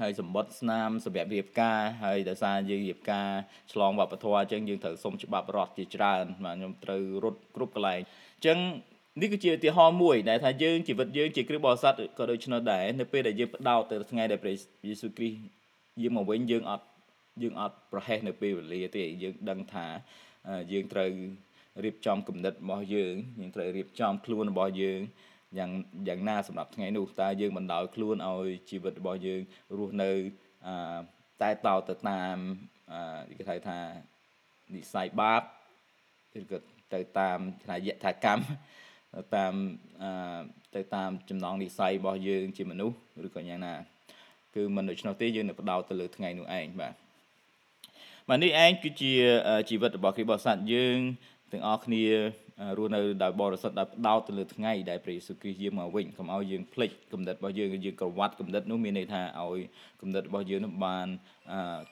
[0.00, 3.28] ហើយសម្បត្តិស្នាមសម្រាប់រៀបការហើយដោយសារយើងរៀបការ
[3.72, 8.58] ឆ្លងវប្បធម៌អញ្ចឹងយើងត្រូវសុំច្បាប់រដ្ឋជាច្រើនបាទខ្ញុំត្រូវរត់គ្រប់កន្លែងអញ្ចឹង
[9.20, 14.54] នេះគឺជាឧទាហរណ៍មួយដែលថាយើងជីវិតយើងជាគ្រិស្តបរិស័ទក៏ដូចនោះដែរនៅពេលដែលយើងផ្ដោតទៅថ្ងៃដែលព្រះ
[14.88, 15.38] យេស៊ូវគ្រីស្ទ
[16.02, 16.86] យាងមកវិញយើងអត់
[17.42, 19.86] យើងអត់ប្រហែសនៅពេលវេលាទេយើងដឹងថា
[20.72, 21.10] យើងត្រូវ
[21.84, 25.00] រៀបចំគំនិតរបស់យើងយើងត្រូវរៀបចំខ្លួនរបស់យើង
[25.58, 25.70] យ៉ាង
[26.08, 29.40] យ៉ាងណាសម្រាប់ថ្ងៃនោះតើយើងបណ្ដោយខ្លួនឲ្យជីវិតរបស់យើង
[29.78, 30.10] រស់នៅ
[30.66, 30.74] អឺ
[31.42, 32.36] តែតោទៅតាម
[32.92, 33.78] អឺគេហៅថា
[34.74, 35.42] និស័យបាប
[36.40, 36.58] ឬក៏
[36.94, 38.42] ទៅតាមថាយថាកម្ម
[39.36, 39.54] តាម
[40.02, 40.40] អឺ
[40.74, 43.74] ទៅតាមចំណងនិស័យរបស់យើងជាមនុស្សឬក៏យ៉ាងណា
[44.54, 46.94] គឺមិនដូច្នោះទេយើងនឹងបដោតទៅលើថ្ងៃនោះឯងបាទ
[48.28, 49.12] បាទនេះឯងគឺជា
[49.68, 50.98] ជីវិតរបស់គ្រីស្ទបរិស័ទយើង
[51.52, 52.04] ទាំងអស់គ្នា
[52.78, 59.60] រស់នៅដោយបរិសុទ្ធដោយផ្ដោតទៅលើថ្ងៃដែលព្រះយេស៊ូវគ្រីស្ទយាងមកវិញកុំឲ្យយើងភ្លេចគំនិតរបស់យើងយើងក្រវ៉ាត់គំនិតនោះមានន័យថាឲ្យ
[60.00, 61.06] គំនិតរបស់យើងនោះបាន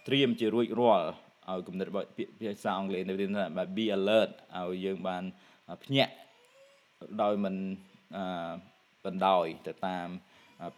[0.07, 1.07] ត្រៀមជារួចរាល់
[1.51, 2.07] ឲ្យគំនិតរបស់
[2.41, 5.23] ភាសាអង់គ្លេសនៅថា be alert ឲ្យយើងបាន
[5.85, 6.13] ភ្ញាក់
[7.23, 7.55] ដោយមិន
[9.05, 10.07] បណ្ដោយទៅតាម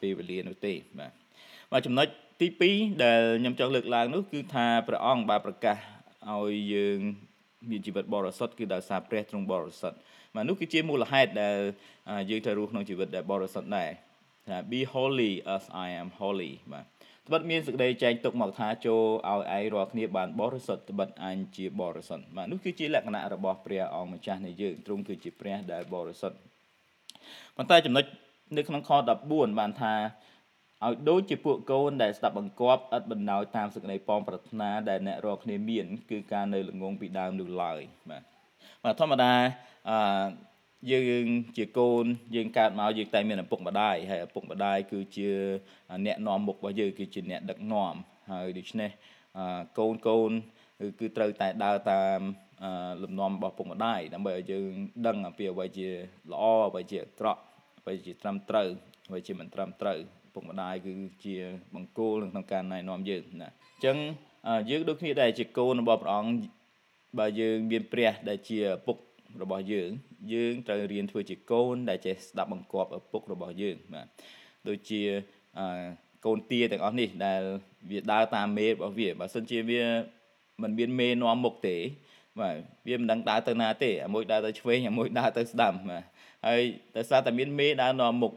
[0.01, 1.13] ពេលវេលានោះទេបាទ
[1.73, 2.07] បាទចំណុច
[2.41, 5.77] ទី2ដែលខ្ញុំចង់លើកឡើងនោះគឺថាព្រះអង្គបានប្រកាស
[6.31, 7.01] ឲ្យយើង
[7.71, 9.97] មានជីវិតបរិសុទ្ធគឺដោយសារព្រះទ្រង់បរិសុទ្ធ
[10.35, 11.57] បាទនោះគឺជាមូលហេតុដែល
[12.31, 13.91] យើងត្រូវរស់ក្នុងជីវិតដែលបរិសុទ្ធដែរ
[14.49, 16.85] ថា be holy as I am holy បាទ
[17.27, 26.37] ត្បិតមានសេចក្តីចែងទុកមកថាចូលឲ្យឯងរាល់គ្នាបានបរិសុទ្ធត្បិតអញជាបរិសុទ្ធបាទនោះគឺជាលក្ខណៈរបស់ព្រះអង្គម្ចាស់នៃយើងទ្រង់គឺជាព្រះដែលបរិសុទ្ធ
[27.57, 28.05] ប៉ុន្តែចំណុច
[28.57, 28.91] នៅក្នុងខ
[29.25, 29.95] 14បានថា
[30.87, 38.23] ឲ្យដូចជាពួកកូនដែលស្ដាប់បង្គាប់ឥតបណ្ដោយតាមសេចក្តីប៉ងប្រាថ្នាដែលអ្នករាល់គ្នាមាន គឺការនៅល្ងងពីដើមនោះឡើយបាទ
[38.85, 39.33] បាទធម្មតា
[39.91, 39.99] អឺ
[40.91, 45.31] យើងជាកូនយើងកើតមកយើងតែមានឪពុកម្ដាយហើយឪពុកម្ដាយគឺជា
[46.07, 47.95] អ្នកនាំមុខរបស់យើងគឺជាអ្នកដឹកនាំ
[48.31, 48.91] ហើយដូច្នេះ
[49.79, 50.31] កូនកូន
[51.01, 52.21] គឺត្រូវតែដើរតាម
[53.03, 54.71] លំនាំរបស់ពុកម្ដាយដើម្បីឲ្យយើង
[55.07, 55.89] ដឹងអំពីអ្វីជា
[56.33, 57.41] ល្អអ្វីជាអាក្រក់
[57.81, 58.69] អ្វីជាត្រឹមត្រូវ
[59.09, 59.99] អ្វីជាមិនត្រឹមត្រូវ
[60.39, 60.93] ពុកម្ដាយគឺ
[61.25, 61.37] ជា
[61.75, 63.97] បង្គោលក្នុងការណែនាំយើងណាអញ្ចឹង
[64.71, 66.33] យើងដូចគ្នាដែរជាកូនរបស់ព្រះអង្គ
[67.19, 68.97] បើយើងមានព្រះដែលជាពុក
[69.43, 69.89] របស់យើង
[70.33, 74.07] យើងត្រូវរៀនធ្វើជាកូន ដែលចេះស្ដាប់បង្គាប់ឪពុករបស់យើងបាទ
[74.69, 75.03] ដូចជា
[76.27, 77.41] កូនទាទាំងអស់នេះដែល
[77.91, 79.83] វាដើរតាមមេរបស់វាបើសិនជាវា
[80.63, 81.77] មិនមានមេនាំមុខទេ
[82.41, 82.57] បាទ
[82.89, 86.05] វាមិនដឹងដើរទៅណាទេអាមួយដើរទៅឆ្វេងអាមួយដើរទៅស្ដាំបាទ
[86.47, 86.61] ហើយ
[86.95, 88.33] តែសារតែមានមេដើរនាំមុខ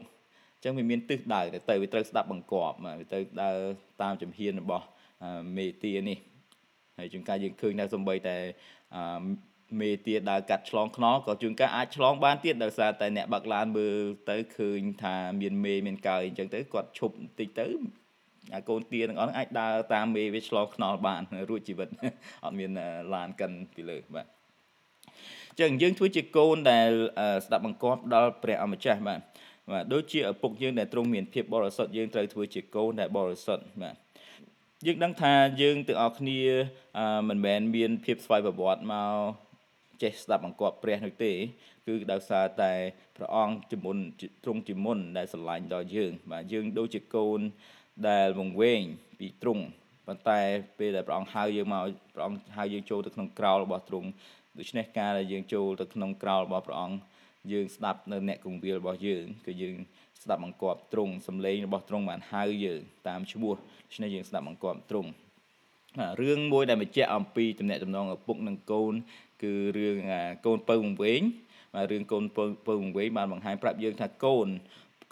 [0.64, 3.58] ចឹងវាមានទិសដៅទៅវាត្រូវស្ដាប់បង្គាប់វាត្រូវដើរ
[4.02, 4.86] តាមជំហានរបស់
[5.56, 6.18] មេទានេះ
[6.98, 8.36] ហើយជួនកាលយើងឃើញថាសំបីតែ
[9.80, 13.96] មេទាដើរកាត់ឆ្លងខ្នល់ក៏ជួនកាលអាចឆ្លងបានទៀតដោយសារតែអ្នកបាក់ឡានមើល
[14.30, 17.66] ទៅឃើញថាមានមេមានកើអញ្ចឹងទៅគាត់ឈប់បន្តិចទៅ
[18.54, 21.88] អាកូនទាទាំងអស់អាចដើរតាមមេវាឆ្លងខ្នល់បានរួចជីវិត
[22.44, 22.70] អត់មាន
[23.14, 24.26] ឡានកិនពីលើបាទ
[25.60, 26.90] ចឹងយើងធ្វើជាកូនដែល
[27.46, 29.20] ស្ដាប់បង្គាប់ដល់ព្រះអម្ចាស់បាទ
[29.70, 33.96] បាទដូចជាឪពុកយើងដែលទ្រង់មានភាពបរិសុទ្ធយើងត្រូវធ្វើជាកូនដែលបរិសុទ្ធបាទ
[34.86, 36.40] យើងដឹងថាយើងទាំងអស់គ្នា
[37.28, 39.14] មិនមែនមានភាពស្វ័យប្រវត្តិមក
[40.02, 41.32] ចេះស្ដាប់បង្គាប់ព្រះនោះទេ
[41.86, 42.72] គឺដោយសារតែ
[43.16, 43.96] ព្រះអង្គជាមុន
[44.44, 47.40] ទ្រង់ជាមុនដែលស្រឡាញ់ដល់យើង បាទយើងដូចជាកូន
[48.08, 48.80] ដែលវង្វេង
[49.18, 49.64] ពីទ្រង់
[50.06, 50.40] ប៉ុន្តែ
[50.78, 54.08] ពេលដែលព្រះអង្គហៅយើងមកព្រះអង្គហៅយើងចូលទៅក្នុងក្រោលរបស់ទ្រង់
[54.58, 56.96] ដូច្នេះការដែលយើងចូលទៅក្នុងក្រោលរបស់ព្រះអង្គ
[57.52, 59.76] យើងស្ដាប់នៅអ្នកគង្វាលរបស់យើងគឺយើង
[60.22, 65.10] ស្ដាប់បង្គាប់ទ្រង់សំឡេងរបស់ទ្រង់បានហៅយើងតាមឈ្មោះដូច្នេះយើងស្ដាប់បង្គាប់ទ្រង់
[66.20, 68.92] រឿងមួយដែលបញ្ជាក់អំពីតំណែងតំណងឪពុកនិងកូន
[69.42, 69.96] គឺរឿង
[70.46, 71.20] កូនពៅវង្វេង
[71.74, 74.48] បាទរឿងកូនពៅពៅវង្វេងបានបង្ហាញប្រាប់យើងថាកូន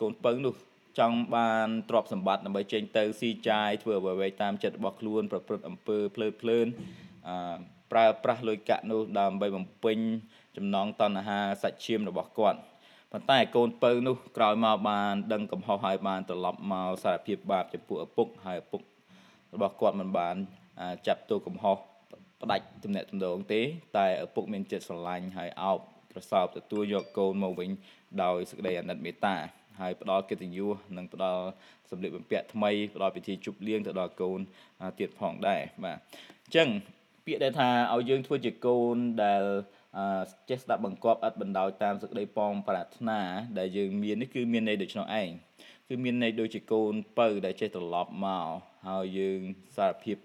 [0.01, 0.55] កូនពៅនោះ
[0.99, 6.67] ចង់បានទ្រព្យសម្បត្តិដើម្បីចេញទៅស៊ីចាយធ្វើអ្វីៗតាមចិត្តរបស់ខ្លួន ប្រព្រឹត្តអំពើភ្លើតភ្លើន
[7.29, 7.35] អឺ
[7.93, 9.99] ប្រើប្រាស់លុយកាក់នោះដើម្បីបំពេញ
[10.57, 12.59] ចំណងតណ្ហាសាច់ឈាមរបស់គាត់
[13.13, 18.81] ប៉ុន្តែកូនពៅនោះក្រោយមកបានដឹងកំហុសហើយបានត្រឡប់មកសារភាពបាបចំពោះឪពុកហើយឪពុក
[19.55, 20.37] របស់គាត់មិនបាន
[21.07, 21.77] ចាប់ទោសកំហុស
[22.43, 23.61] ផ្ដាច់ទំនាក់ទំនងទេ
[23.99, 25.79] តែឪពុកមានចិត្តស្រឡាញ់ហើយអោប
[26.13, 27.71] ប្រសើបទទួលយកកូនមកវិញ
[28.23, 29.37] ដោយសេចក្តីអាណិតមេត្តា
[29.81, 31.45] ហើយផ្ដល់កិត្តិយសនិងផ្ដល់
[31.91, 34.41] សម្លៀកបំពាក់ថ្មីផ្ដល់ពិធីជប់លៀងទៅដល់កូន
[34.99, 35.99] ទៀតផងដែរបាទ
[36.45, 36.69] អញ្ចឹង
[37.25, 39.43] ពាក្យដែលថាឲ្យយើងធ្វើជាកូនដែល
[40.49, 43.21] ចេះស្ដាប់បង្គាប់ឥតបណ្ដោយតាមសេចក្តីប៉ងប្រាថ្នា
[43.59, 45.31] ដែលយើងមាននេះគឺមានន័យដូច្នោះឯង
[45.89, 48.47] គឺមានន័យដូចជាកូនពៅដែលចេះត្រឡប់មក
[48.89, 49.41] ហើយយើង
[49.77, 50.17] សារភាព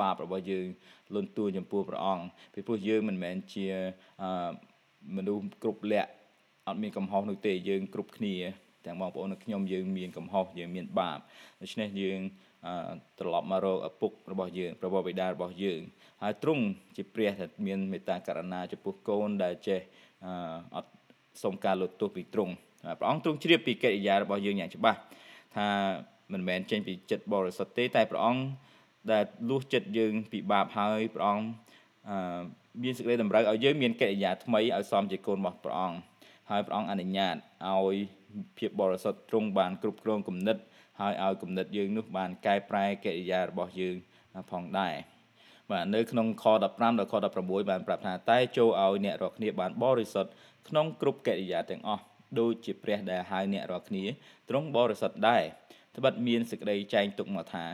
[0.00, 0.66] បាបរបស់យើង
[1.14, 3.66] លន់តួចំពោះព្រះអង្គពីព្រោះយើងមិនមែនជា
[5.16, 6.10] មនុស្សគ្រប់លក្ខ
[6.66, 8.34] អត់មានកំហុសនោះទេយើងគ្រប់គ្នា
[8.86, 11.18] ទាំងបងប្អូននិងខ្ញុំយើងមានកំហុសយើងមានបាប
[11.62, 12.20] ដូច្នេះយើង
[13.18, 15.80] ត្រឡប់មករកឪពុករបស់យើងព្រះបិតារបស់យើង
[16.22, 16.64] ហើយទ្រង់
[16.96, 19.80] ជាព្រះដែលមានមេត្តាករុណាចំពោះកូនដែលចេះ
[20.76, 20.90] អត់
[21.42, 22.52] សុំការលុតទោសពីទ្រង់
[22.98, 24.98] ព្រះអង្គទ្រង់ជ្រាបពីកិរិយារបស់យើងយ៉ាងច្បាស់
[25.56, 25.66] ថា
[26.32, 28.42] មិនមែនចេញពីចិត្តបរិសុទ្ធទេតែព្រះអង្គ
[29.12, 31.46] ដែលលួសចិត្តយើងពីបាបហើយព្រះអង្គ
[32.08, 32.40] អឺ
[32.82, 35.98] មានសេចក្តីតម្រូវឲ្យយើងមានកិរិយាថ្មីឲ្យសមជាកូនរបស់ព្រះអង្គ
[36.50, 37.36] ហើយព្រះអង្គអនុញ្ញាត
[37.68, 37.96] ឲ្យ
[38.58, 40.56] ភាពបរិសុទ្ធទ្រង់បានគ្រប់គ្រងគំនិត
[41.02, 43.96] ហើយឲ្យគំនិតយើងនោះបានកែប្រែកិរិយារបស់យើង
[44.50, 44.94] ផងដែរ
[45.70, 50.30] បាទនៅក្នុងខ15ដល់ខ16បានប្រាប់ថាតែចូលឲ្យអ្នករាល់គ្នាបានបរិសុទ្ធ
[50.68, 52.02] ក្នុងគ្រប់កិរិយាទាំងអស់
[52.38, 54.04] ដូចជាព្រះដែលហៅអ្នករាល់គ្នា
[54.48, 55.42] ទ្រង់បរិសុទ្ធដែរ
[55.96, 57.64] ត្បិតមានសេចក្តីចែងទុកមកថា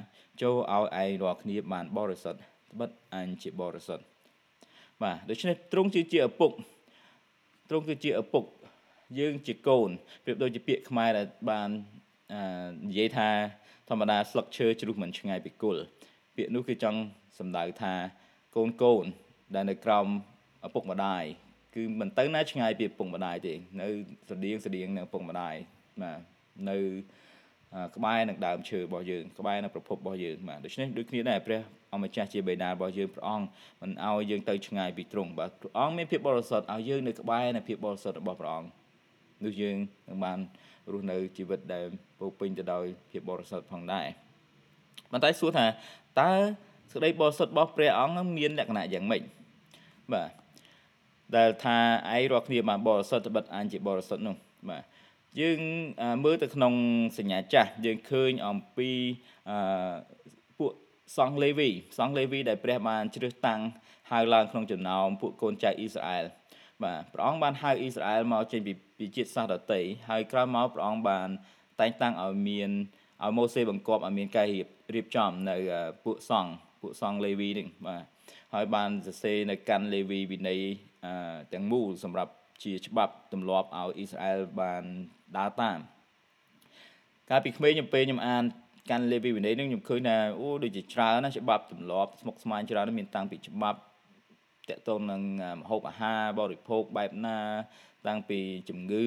[0.42, 2.40] ចូលឲ្យឯងរាល់គ្នាបានបរិសុទ្ធ
[2.72, 4.04] ត្បិតអញជាបរិសុទ្ធ
[5.02, 6.50] បាទដូច្នេះទ្រង់គឺជាឪពុក
[7.70, 8.44] ទ្រង់គឺជាឪពុក
[9.18, 9.90] យើងជាកូន
[10.24, 11.70] ប្រៀបដូចជាពាក្យខ្មែរដែលបាន
[12.86, 13.28] និយាយថា
[13.88, 15.82] ធម្មតាស្លឹកឈើជ្រុះមិនឆ្ងាយពីគល់
[16.36, 16.98] ពាក្យនោះគឺចង់
[17.38, 17.94] សំដៅថា
[18.56, 19.04] កូនកូន
[19.54, 20.06] ដែលនៅក្រោម
[20.66, 21.24] ឪពុកម្ដាយ
[21.74, 23.88] គឺមិនទៅណាឆ្ងាយពីឪពុកម្ដាយទេនៅ
[24.30, 25.54] ស្តៀងស្តៀងនឹងឪពុកម្ដាយ
[26.02, 26.20] បាទ
[26.70, 26.78] នៅ
[27.96, 31.60] ក្បែរនឹងដើមឈើរបស់យើងក្បែរនឹងប្រភពរបស់យើងបាទដូច្នេះដូចគ្នាដែរព្រះ
[31.94, 33.46] អម្ចាស់ជាបិតារបស់យើងព្រះអង្គ
[33.82, 38.68] មិនឲ្យយើងទៅឆ្ងាយពីទ្រង់បាទព្រះអង្គមានភាពបរិសុទ្ធឲ្យយើងនៅក្បែរនៃភាពបរិសុទ្ធរបស់ព្រះអង្គ
[39.44, 39.76] នោះយើង
[40.08, 40.38] នឹងបាន
[40.92, 41.86] រស់នៅជីវិតដែល
[42.18, 44.06] ពោពេញទៅដោយភាពបរិសុទ្ធផងដែរ
[45.10, 45.66] ប៉ុន្តែសួរថា
[46.20, 46.32] តើ
[46.92, 49.22] សេចក្តីបរិសុទ្ធរបស់ព្រះអង្គមានលក្ខណៈយ៉ាងម៉េច
[50.12, 50.30] បាទ
[51.36, 51.78] ដែលថា
[52.14, 54.36] ឯងរាល់គ្នាបានបរិសុទ្ធត្បិតអញជាបរិសុទ្ធនោះ
[54.68, 54.82] បាទ
[55.40, 55.60] យើង
[56.24, 56.72] មើលទៅក្នុង
[57.18, 58.90] សញ្ញាចាស់យើងឃើញអំពី
[59.50, 59.94] អឺ
[60.58, 60.72] ពួក
[61.16, 63.60] សង្ឃលេវីសង្ឃលេវីដែលព្រះបានជ្រើសតាំង
[64.10, 66.24] ហៅឡើងក្នុងចំណោមពួកកូនចៅអ៊ីស្រាអែល
[66.84, 71.28] បាទព្រះអង្គបានហៅអ៊ីស្រាអែលមកចេញពីពីជាតិសាសន៍ដទៃហើយក្រោយមកព្រះអង្គបាន
[71.80, 72.70] តែងតាំងឲ្យមាន
[73.22, 75.56] ឲ្យម៉ូសេបង្គាប់ឲ្យមានការរៀបរៀបចំនៅ
[76.04, 78.02] ពួកសង្ឃពួកសង្ឃលេវីនេះបាទ
[78.54, 80.60] ហើយបានសរសេរនៅកាន់លេវីវិន័យ
[81.52, 84.82] ទាំងមូលសម្រាប់ជាច្បាប់ទម្លាប់ឲ្យអ៊ីស្រាអែលបាន
[85.36, 85.78] ដើរតាម
[87.30, 88.44] កាលពីក្មេងខ្ញុំពេលខ្ញុំអាន
[88.90, 93.80] កាន់លេវីវិន័យនេះខ្ញុំឃើញថាអូដូចជាច្រើនណាច្បាប់ទម្លាប់ស្មុគស្មាញច្រើនមានតាំងពីច្បាប់
[94.70, 95.22] តកតងនឹង
[95.60, 97.38] ម្ហូបអាហារបរិភោគបែបណា
[98.06, 99.06] តាំងពីជំងឺ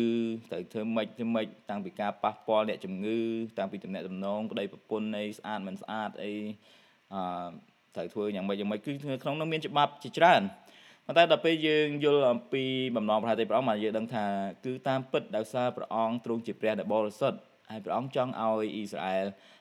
[0.52, 3.20] ត្រូវធ្វើម៉េចធ្វើម៉េចតាំងពីការប៉ះពាល់អ្នកជំងឺ
[3.58, 6.34] តាំងពីតំណែងតំណងប្តីប្រពន្ធអីស្អាតមិនស្អាតអី
[7.14, 7.22] អឺ
[7.96, 8.92] ត្រូវធ្វើយ៉ាងម៉េចយ៉ាងម៉េចគឺ
[9.24, 10.42] ក្នុងនោះមានច្បាប់ជាច្រើន
[11.06, 12.64] ប៉ុន្តែដល់ពេលយើងយល់អំពី
[12.96, 14.26] បំណងប្រាថ្នាព្រះអង្គមកយើងដឹងថា
[14.66, 17.38] គឺតាមពិតដោយសារព្រះអង្គទ្រង់ជាព្រះដែលបរិសុទ្ធ
[17.72, 19.61] ហើយព្រះអង្គចង់ឲ្យអ៊ីស្រាអែលអឺ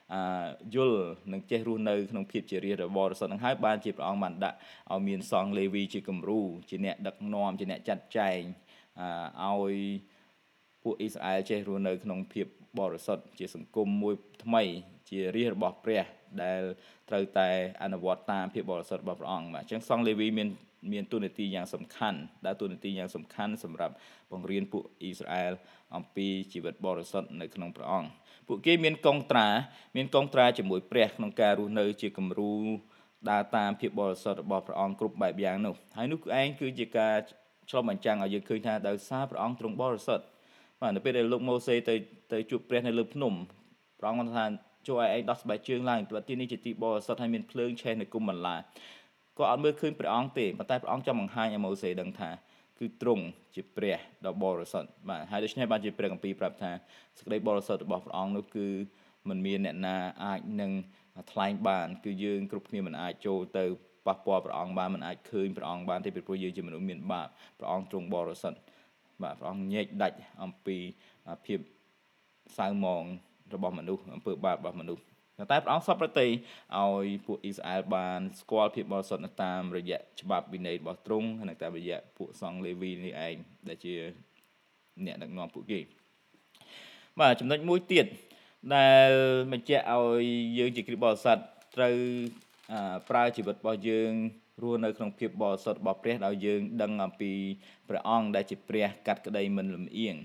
[0.74, 4.56] យល់និងចេះរស់នៅក្នុងភាពជារាជរបស់បរិសុទ្ធនឹងហើយបានជាព្រះអង្គបានដាក់
[4.92, 8.40] ឲ្យមានសង្ឃលេវីជាគំរូជាអ្នកដឹកនាំជាអ្នកចាត់ចែង
[9.42, 9.76] អឺឲ្យ
[10.82, 12.46] ពួកអ៊ីស្រាអែលចេះរស់នៅក្នុងភាព
[12.78, 14.62] បរិសុទ្ធជាសង្គមមួយថ្មី
[15.10, 16.04] ជារាជរបស់ព្រះ
[16.42, 16.62] ដែល
[17.08, 17.48] ត្រូវតែ
[17.82, 20.48] អនុវត្តតាមភាពបរិសុទ្ធរបស់ព្រះអង្គបាទអញ្ចឹងសង្ឃលេវីមាន
[20.92, 23.94] មានទូនាទីយ៉ាងសំខាន់ដើរទូនាទីយ៉ាងសំខាន់សម្រាប់
[24.32, 25.52] បង្រៀនពួកអ៊ីស្រាអែល
[25.96, 28.10] អំពីជីវិតបរិសុទ្ធនៅក្នុងព្រះអង្គ
[28.52, 29.48] ពួកគេមានកងត្រា
[29.96, 32.52] មានកងត្រាជាមួយព្រះក្នុងការរស់នៅជាគំរូ
[33.30, 37.14] ដើរតាមភាពបរិសុទ្ធរបស់ព្រះអង្គគ្រប់បែបយ៉ាងនោះហើយនោះឯងគឺជាការ
[37.70, 40.24] ឆ្លុះបញ្ចាំងឲ្យយើងឃើញថាដោយសារព្រះអង្គទ្រង់បរិសុទ្ធ
[40.80, 41.94] បាទនៅពេលដែលលោកម៉ូសេទៅ
[42.32, 43.34] ទៅជួបព្រះនៅលើភ្នំ
[43.98, 44.44] ព្រះអង្គបានថា
[44.86, 48.60] ចូលឲ្យឯងដោះស្បែកជើងឡើងព្រោះទីនេះជាទីបរិសុទ្ធហើយមានភ្លើងឆេះនៅគុំបន្លាក
[49.38, 52.30] គាត់អត់មើលឃើញព្រះអង្គទេប៉ុន្តែព្រះអង្គចង់បង្ហាញឲ្យម៉ូសេដឹងថា
[52.80, 56.70] គឺទ្រង់ជាព្រះដ៏បរិសុទ្ធបាទហើយដូច្នេះបានជាព្រះគម្ពីរប្រាប់ថា
[57.18, 58.68] សេចក្តីបរិសុទ្ធរបស់ព្រះអង្គនោះគឺ
[59.28, 60.72] មិនមានអ្នកណាអាចនឹង
[61.32, 63.64] ថ្លែងបាន គឺយើងគ្រប់គ្នាមិនអាចចូលទៅ
[64.06, 68.58] ប៉ះពាល់ព្រះអង្គបានមិនអាចឃើញព្រះអង្គបានទេពីព្រោះយើងជាមនុស្សមានបាបព្រះអង្គទ្រង់បរិសុទ្ធ
[69.22, 70.76] បាទព្រះអង្គញែកដាច់អំពី
[71.46, 71.58] ភាព
[72.58, 73.04] សៅមង
[73.54, 75.02] របស់មនុស្សអំពើបាបរបស់មនុស្ស
[75.50, 83.36] តែព្រះអង្គសពប្រតិឲ្យពួកអ៊ីស្រាអែលបានស្គាល់ភាពបរិសុទ្ធតាមរយៈច្បាប់វិន័យរបស់ទ្រង់ហើយតាមរយៈពួកសង្ឃលេវីនេះឯង
[83.68, 83.94] ដែលជា
[85.04, 85.80] អ្នកដឹកនាំពួកគេ
[87.20, 88.06] បាទចំណុចមួយទៀត
[88.76, 89.10] ដែល
[89.52, 90.24] បញ្ជាក់ឲ្យ
[90.58, 91.38] យើងជាគ្រីស្ទបរិស័ទ
[91.76, 91.96] ត្រូវ
[93.08, 94.12] ប្រើជីវិតរបស់យើង
[94.62, 97.32] រស់នៅក្នុងភាពបរិសុទ្ធរបស់ព្រះដោយយើងដឹងអំពី
[97.88, 100.16] ព្រះអង្គដែលជាព្រះកាត់ក្តីមិនលំអៀង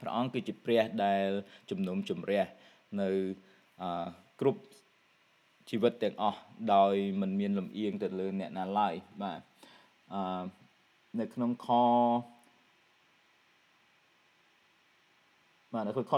[0.00, 1.26] ព្រះអង្គគឺជាព្រះដែល
[1.70, 2.44] ជំនុំជម្រះ
[3.00, 3.10] នៅ
[4.40, 4.60] គ្រប់
[5.70, 6.40] ជីវិតទាំងអស់
[6.74, 9.40] ដោយមិនមានលំអៀងទៅលើអ្នកណាឡើយបាទ
[10.14, 10.42] អឺ
[11.20, 11.68] នៅក្នុងខ
[15.72, 16.12] បាទនៅក្នុងខ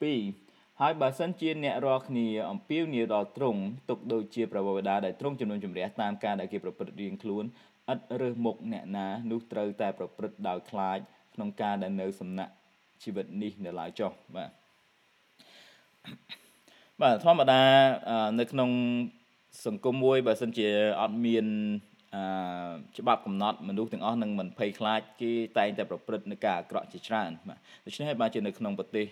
[0.00, 7.44] 17ហើយបើសិនជាអ្នករាល់គ្នាអំពាវនាវដល់ទ្រង់ទុកដូចជាប្រវត្តិដាដែលទ្រង់ជំនុំជម្រះតាមការដែលគេប្រព្រឹត្តរៀងខ្លួន
[7.92, 10.98] ឥតរើសមុខអ្នកណានោះត្រូវតែប្រព្រឹត្តដោយខ្លាច
[11.34, 12.52] ក្នុងការដែលនៅសំណាក់
[13.02, 14.50] ជីវិតនេះនៅឡើយចុះបាទ
[17.00, 17.62] បាទធម្មតា
[18.40, 18.70] នៅក្នុង
[19.66, 20.68] សង្គមមួយបើសិនជា
[21.00, 21.46] អត់មាន
[22.14, 22.22] អឺ
[22.98, 29.06] ច្បាប់កំណត់មនុស្សទាំងអស់នឹងមិនភ័យខ្លាចគេតែងតែប្រព្រឹត្តនៅការអាក្រក់ជាច្រើនបាទដូច្នេះហើយបានជានៅក្នុងប្រទេស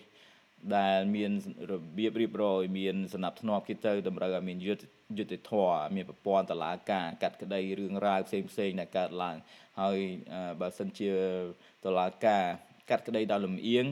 [0.77, 1.31] ដែលមាន
[1.71, 4.83] របៀបរៀបរយមានសំណាប់ធ្នាប់គេទៅតម្រូវឲ្យមានយុទ្ធ
[5.17, 9.35] យុទ្ធធរមានប្រព័ន្ធតឡាការកាត់ក្តីរឿងរ៉ាវផ្សេងផ្សេងដែលកើតឡើង
[9.81, 9.97] ហើយ
[10.61, 11.11] បើសិនជា
[11.85, 12.43] តឡាការ
[12.89, 13.85] កាត់ក្តីដល់លំអៀង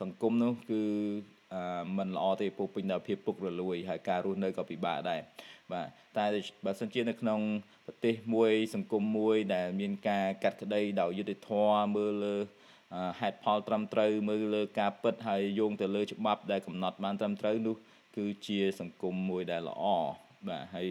[0.00, 0.82] សង្គមនោះគឺ
[1.96, 5.20] មិនល្អទេពុះពេញដោយភាពពុករលួយហើយការរស់នៅក៏ពិបាកដែរ
[5.72, 5.86] បាទ
[6.18, 6.26] តែ
[6.64, 7.40] បើសិនជានៅក្នុង
[7.86, 12.36] ប្រទេសមួយ សង្គមមួយ ដែលមានការកាត់ក្តីដោយយុត្តិធម៌មើលលើ
[13.20, 17.76] ហេតុផលត្រឹមត្រូវមើលលើការពិតហើយយោងទៅលើច្បាប់ដែលកំណត់បានត្រឹមត្រូវនោះ
[18.16, 19.84] គឺជាសង្គមមួយដែលល្អ
[20.48, 20.88] បាទហើយ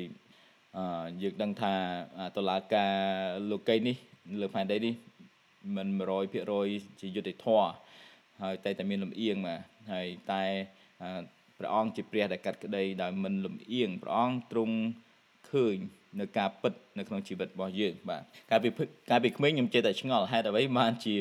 [1.21, 1.73] យើងដឹងថា
[2.35, 2.93] តឡាការ
[3.51, 3.95] លោកីនេះ
[4.41, 4.93] លើផែនដីនេះ
[5.75, 5.87] មិន
[6.39, 7.71] 100%ជាយុត្តិធម៌
[8.41, 10.43] ហើយតែតែមានលំអៀងបាទ ហើយតែ
[11.57, 14.75] ព្រះអង្គជាព្រះដែលកាត់ក្តីដោយមិនលំអៀងព្រះអង្គទ្រង់
[15.51, 15.77] ឃើញ
[16.19, 18.69] នៅការពិតនៅក្នុងជីវិតរបស់យើងបាទកាលពី
[19.09, 21.17] កាលពីក្មេងខ្ញុំចេះតែឆ្ងល់ហេតុអ្វីបានជា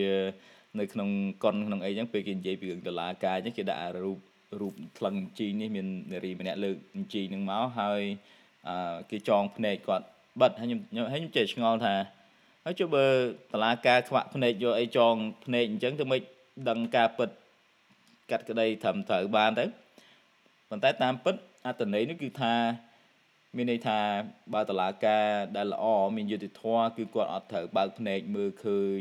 [0.79, 1.09] នៅក្នុង
[1.45, 4.19] កុនក្នុងអីចឹងពេលគេនិយាយពីរឿងដុល្លារកាយចឹងគេដាក់រូប
[4.61, 6.77] រូបក្លឹងជីនេះមាននារីម្នាក់លើក
[7.15, 8.03] ជីនឹងមកហើយ
[8.69, 10.07] អឺគេចងភ្នែកគាត់
[10.41, 10.81] បិទហើយខ្ញុំ
[11.13, 11.95] ហើយខ្ញុំចេះឆ្ងល់ថា
[12.65, 13.07] ហើយចុះបើ
[13.53, 16.21] តឡាការខ្វាក់ភ្នែកយកអីចងភ្នែកអញ្ចឹងទៅមិន
[16.69, 17.31] ដឹងការពិត
[18.31, 19.65] កាត់ក្តីត្រឹមត្រូវបានទៅ
[20.71, 21.35] ប៉ុន្តែតាមពិត
[21.67, 22.55] អត្តន័យនេះគឺថា
[23.57, 23.99] មានន័យថា
[24.55, 25.85] បើតឡាការដែលល្អ
[26.17, 29.01] មានយុត្តិធម៌គឺគាត់អត់ត្រូវបើកភ្នែកមើលឃើញ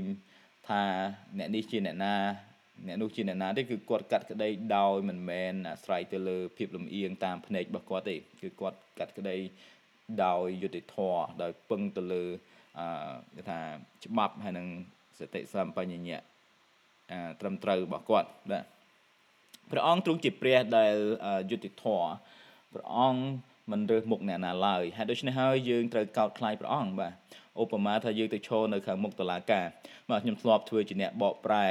[0.69, 0.83] ថា
[1.37, 2.15] អ្នកនេះជាអ្នកណា
[2.87, 9.37] អ្នកនោះជាអ្នកណាទេគឺគាត់កាត់ក្តីដោយមិនមែនអាស្រ័យទៅលើភាពលំអៀងតាមភ្នែករបស់គាត់ទេគឺគាត់កាត់ក្តី
[10.25, 12.23] ដោយយុត្តិធម៌ដោយពឹងទៅលើ
[12.79, 12.87] អឺ
[13.35, 13.59] គេថា
[14.05, 14.67] ច្បាប់ហើយនឹង
[15.19, 16.19] សតិសម្បញ្ញៈ
[17.41, 18.65] ត្រឹមត្រូវរបស់គាត់បាទ
[19.71, 20.95] ព្រះអង្គទ្រង់ជាព្រះដែល
[21.49, 22.09] យុត្តិធម៌
[22.73, 23.21] ព្រះអង្គ
[23.71, 27.13] មិនរើសមុខអ្នកណាឡើយហើយដូច្នេះហើយយើងត្រូវកោតខ្លាចព្រះអង្គបាទ
[27.61, 29.65] ឧបមាថាយើងទៅឈរនៅខាងមុខតុលាការ
[30.09, 31.67] បាទខ្ញុំធ្លាប់ធ្វើជាអ្នកបកប្រែ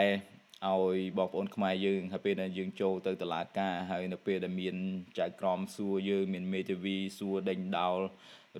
[0.67, 4.77] ឲ្យបងប្អូនខ្មែរយើងហើយពេលដែលយើងចូលទៅតុលាការហើយនៅពេលដែលមាន
[5.19, 7.99] ចៅក្រមសួរយើងមានមេធាវីសួរដេញដោល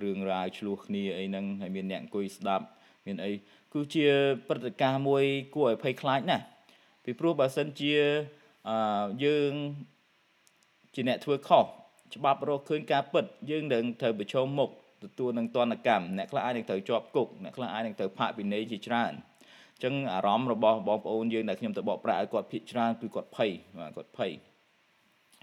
[0.03, 2.65] រឿងរ៉ាវឆ្លោះគ្នាអីហ្នឹងហើយមានអ្នកអង្គុយស្ដាប់
[3.05, 3.31] មានអី
[3.73, 4.07] គឺជា
[4.47, 5.23] ព្រឹត្តិការណ៍មួយ
[5.55, 6.45] គួរឲ្យភ័យខ្លាចណាស់
[7.03, 7.93] ពីព្រោះបើសិនជា
[8.67, 9.53] អឺយើង
[10.95, 11.65] ជាអ្នកធ្វើខុស
[12.15, 14.69] ច្បាប់រកឃើញការពិតយើងនឹងត្រូវប្រឈមមុខ
[15.03, 24.31] ទទួលនឹងទណ្ឌកម្មអ្នកខ្លះអាចនឹងត្រូវជាប់គុកអ្នកខ្លះអាចនឹងត្រូវផាកពិន័យជាច្រើនអញ្ចឹងអារម្មណ៍របស់បងប្អូនយើងដែលខ្ញុំទៅបកប្រាស់ឲ្យគាត់ភាកច្រើនគឺគាត់ភ័យបាទគាត់ភ័យ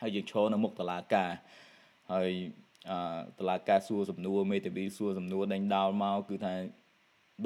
[0.02, 1.31] ហើយយើងឈរនៅមុខតុលាការ
[2.12, 2.31] ហើយ
[2.90, 2.98] អឺ
[3.38, 6.55] តុលាការសួរសំណួរមេធាវីសួរសំណួរដេញដោលមកគឺថា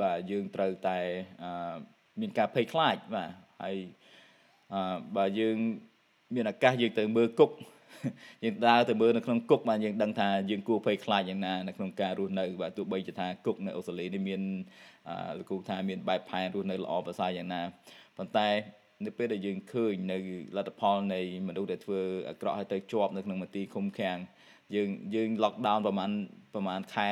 [0.00, 0.98] បាទយើងត្រូវតែ
[1.42, 1.74] អឺ
[2.20, 3.30] មានការភ័យខ្លាចបាទ
[3.62, 3.99] ហើយអឺ
[5.16, 5.56] បើយើង
[6.34, 7.50] មានឱកាសយើងទៅមើលគុក
[8.44, 14.42] យើងដើរទៅមើលនៅក្នុងគុកបាទយើងដឹងថាយើងគួរភ័យខ្លាចយ៉ាងណានៅក្នុងការរស់នៅបាទទោះបីជាថាគុកនៅអូស្ត្រាលីនេះមាន
[15.38, 17.62] លោកគ្រូថាមានបែបផែនរស់នៅល្អប្រសើរយ៉ាងណា
[18.16, 18.48] ប៉ុន្តែ
[19.06, 20.18] នៅពេលដែលយើងឃើញនៅ
[20.56, 24.18] លទ្ធផលនៃមនុស្សដែលធ្វើអាក្រក់ហើយទៅជាប់នៅក្នុងមន្ទីរឃុំឃាំង
[24.74, 26.10] យើងយើង lockdown ប្រហែល
[26.54, 27.08] ប្រហែលខែ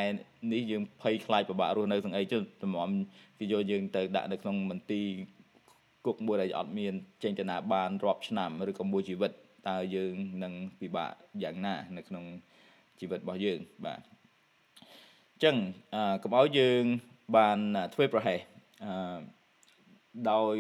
[0.53, 2.91] នេះយើងភ័យខ្លាចពិបាករស់នៅទាំងអីចុះតម្រាំ
[3.39, 5.09] គេយកយើងទៅដាក់នៅក្នុងមន្ទីរ
[6.07, 9.33] គុកមួយដែលអត់មានចេញទៅណាបានរាប់ឆ្នាំឬក៏មួយជីវិត
[9.69, 12.25] តើយើងនឹងពិបាកយ៉ាងណា នៅក្នុង
[13.01, 14.01] ជីវិតរបស់យើងបាទ
[15.45, 15.57] ចឹង
[16.23, 16.83] កុំឲ្យយើង
[17.37, 17.59] បាន
[17.95, 18.41] ធ្វើប្រហែស
[18.85, 19.21] អឺ
[20.31, 20.57] ដោយ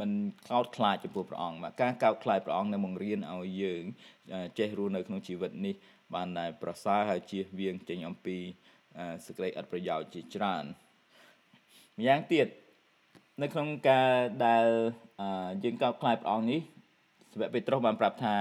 [0.00, 0.10] មិន
[0.50, 3.82] កោតខ្លាចចំពោះព្រះអង្គបាទការកោតខ្លាចព្រះអង្គនៅបង្រៀនឲ្យយើង
[4.58, 5.74] ចេះរស់នៅក្នុងជីវិតនេះ
[6.14, 8.36] បានតែប្រសើរហើយជៀសវាងចេញអំពី
[9.26, 10.64] សេចក្តីឥតប្រយោជន៍ជាច្រើន
[11.98, 12.46] ម្យ៉ាងទៀត
[13.42, 14.10] នៅក្នុងការ
[14.46, 14.66] ដែល
[15.64, 16.60] យើងកោតខ្លាចព្រះអង្គនេះ
[17.32, 18.34] សាវកពេត្រុសបានប្រាប់ថា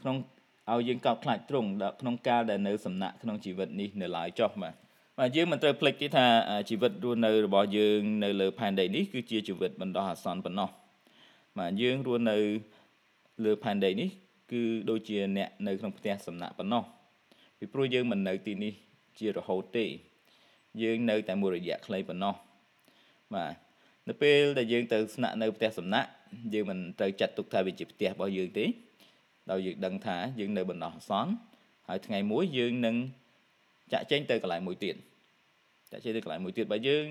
[0.00, 0.16] ក្នុង
[0.70, 1.68] ឲ្យយើងកោតខ្លាចទ្រង់
[2.00, 4.74] ក្នុងការដែលនៅសំណាក់ក្នុងជីវិតនេះនៅឡើយចុះបាទ
[5.18, 6.26] បាទយើងមិនត្រូវភ្លេចទេថា
[6.70, 10.68] ជីវិតរស់នៅរបស់យើងនៅលើផែនដីនេះគឺជាជីវិតបណ្ដោះអាសន្នប៉ុណ្ណោះ
[11.58, 12.36] បាទយើងរស់នៅ
[13.44, 14.08] លើផែនដីនេះ
[14.52, 16.82] គឺដូចជាអ្នកនៅក្នុងផ្ទះសំណាក់ប៉ុណ្ណោះ
[17.58, 18.72] ពីព្រោះយើងមិននៅទីនេះ
[19.18, 19.84] ជារហូតទេ
[20.82, 22.34] យើងនៅតែមួយរយៈខ្លីប៉ុណ្ណោះ
[23.34, 23.69] បាទ
[24.10, 26.10] នៅពេលដែលយើងទៅស្នាក់នៅផ្ទះសំណាក់
[26.54, 28.64] យើងមិនត្រូវចាត់ទុកថាវាជាផ្ទះរបស់យើងទេ
[29.50, 31.32] ដោយយើងដឹងថាយើងនៅបណ្ដោះអាសន្ន
[31.88, 32.96] ហើយថ្ងៃមួយយើងនឹង
[33.92, 34.94] ចាក់ចេញទៅកន្លែងមួយទៀត
[35.92, 37.04] ចាក់ចេញទៅកន្លែងមួយទៀតបើយើង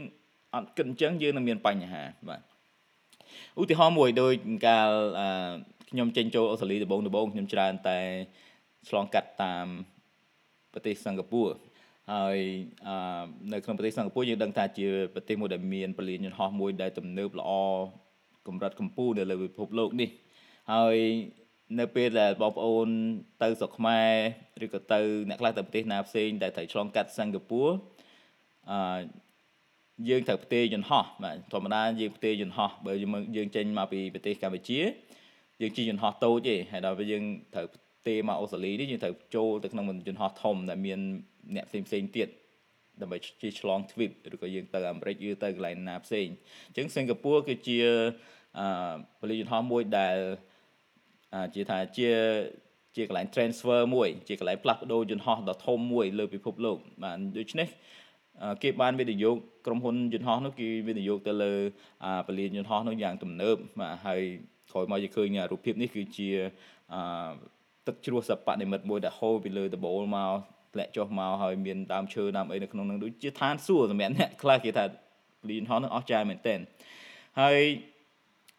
[0.56, 2.42] អត់គិតអញ្ចឹងយើងនឹងមានបញ្ហាបាទ
[3.62, 4.34] ឧទាហរណ៍មួយដូច
[4.68, 4.90] កាល
[5.90, 8.00] ខ្ញុំចេញចូលអូស្ត្រាលីដំបូងដំបូងខ្ញុំច្រើនតែ
[8.90, 9.68] ឆ្លងកាត់តាម
[10.74, 11.69] ប្រទេសសិង្ហបុរី
[12.14, 12.38] ហើយ
[13.54, 17.52] នៅក្នុងប្រទេសសិង្ហបុរីយើងដឹងថាជាប្រទេសមួយដែលមានពលានយន្តហោះមួយដែលទំនើបល្អ
[18.48, 20.10] កម្រិតកម្ពស់នៅលើពិភពលោកនេះ
[20.74, 20.98] ហើយ
[21.80, 22.88] នៅពេលដែលបងប្អូន
[23.42, 24.10] ទៅស្រុកខ្មែរ
[24.66, 27.72] ឬក៏ទៅអ្នកខ្លះទៅប្រទេសណាផ្សេងដែលត្រូវឆ្លងកាត់សិង្ហបុរី
[28.72, 29.00] អឺ
[30.10, 32.94] យើងត្រូវផ្ទេរយន្តហោះបាទធម្មតាយើងផ្ទេរយន្តហោះបើ
[33.36, 34.80] យើងចេញមកពីប្រទេសកម្ពុជា
[35.62, 41.00] យើងជិះយន្តហោះតូចទេហើយដល់ពេលយើងត្រូវផ្ទេរមកអូស្ត្រាលីនេះយើងត្រូវចូលទៅក្នុងយន្តហោះធំដែលមាន
[41.56, 42.28] អ្នកផ្សេងផ្សេងទៀត
[43.02, 46.28] ដើម្បីជិះឆ្លងទ្វីបឬក៏យើងទៅអាមេរិកឬទៅកន្លែងណាផ្សេង
[46.68, 47.80] អញ្ចឹងសិង្ហបុរីគឺជា
[48.60, 50.18] អឺពលិយន្តហោះមួយដែល
[51.56, 52.10] ជាថាជា
[52.96, 57.68] ជាកន្លែង transfer មួយ ជាកន្លែងផ្លាស់ប្ដូរយន្តហោះដ៏ធំមួយលើពិភពលោកបាទដូច្នេះ
[58.64, 59.36] គេបានវិនិយោគ
[59.66, 61.54] ក្រុមហ៊ុនយន្តហោះនោះគេវិនិយោគទៅលើ
[62.28, 64.22] ពលានយន្តហោះនោះយ៉ាងទំនើបបាទហើយ
[64.72, 66.30] ក្រោយមកយើងឃើញរូបភាពនេះគឺជា
[67.90, 70.32] ទឹកជ្រោះសពនិមិត្តមួយដែលហូរពីលើដបូលមក
[70.74, 74.86] ធ្លាក់ចុះមកហើយមានដើមឈើដើមអីនៅក្នុងនឹងដូចជាឋានសួគ៌សម្រាប់អ្នកខ្លះគេថា
[75.42, 76.60] ពលានហោះនោះអស្ចារ្យមែនទែន
[77.40, 77.60] ហើយ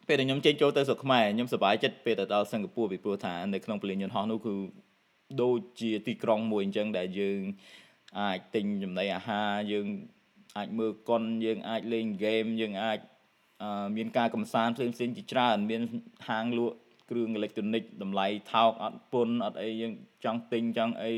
[0.07, 4.55] ពេលដែលខ្ញុំចេញចូលទៅស្រុកខ្មែរខ្ញុំសប្បាយចិត្តពេលទៅដល់សិង្ហបុរីពីព្រោះថានៅក្នុងពលានយន្តហោះនោះគឺ
[5.41, 7.41] ដូចជាទីក្រុងមួយអញ្ចឹងដែលយើង
[8.19, 9.85] អាចទិញចំណីអាហារយើង
[10.57, 12.99] អាចមើលកុនយើងអាចលេងហ្គេមយើងអាច
[13.97, 15.81] មានការកំសាន្តផ្សេងផ្សេងជាច្រើនមាន
[16.29, 16.77] ហាងលក់
[17.11, 19.93] គ្រឿងអេឡិចត្រូនិកតម្លៃថោកអត់ពន្ធអត់អីយើង
[20.23, 21.11] ចង់ទិញចង់អី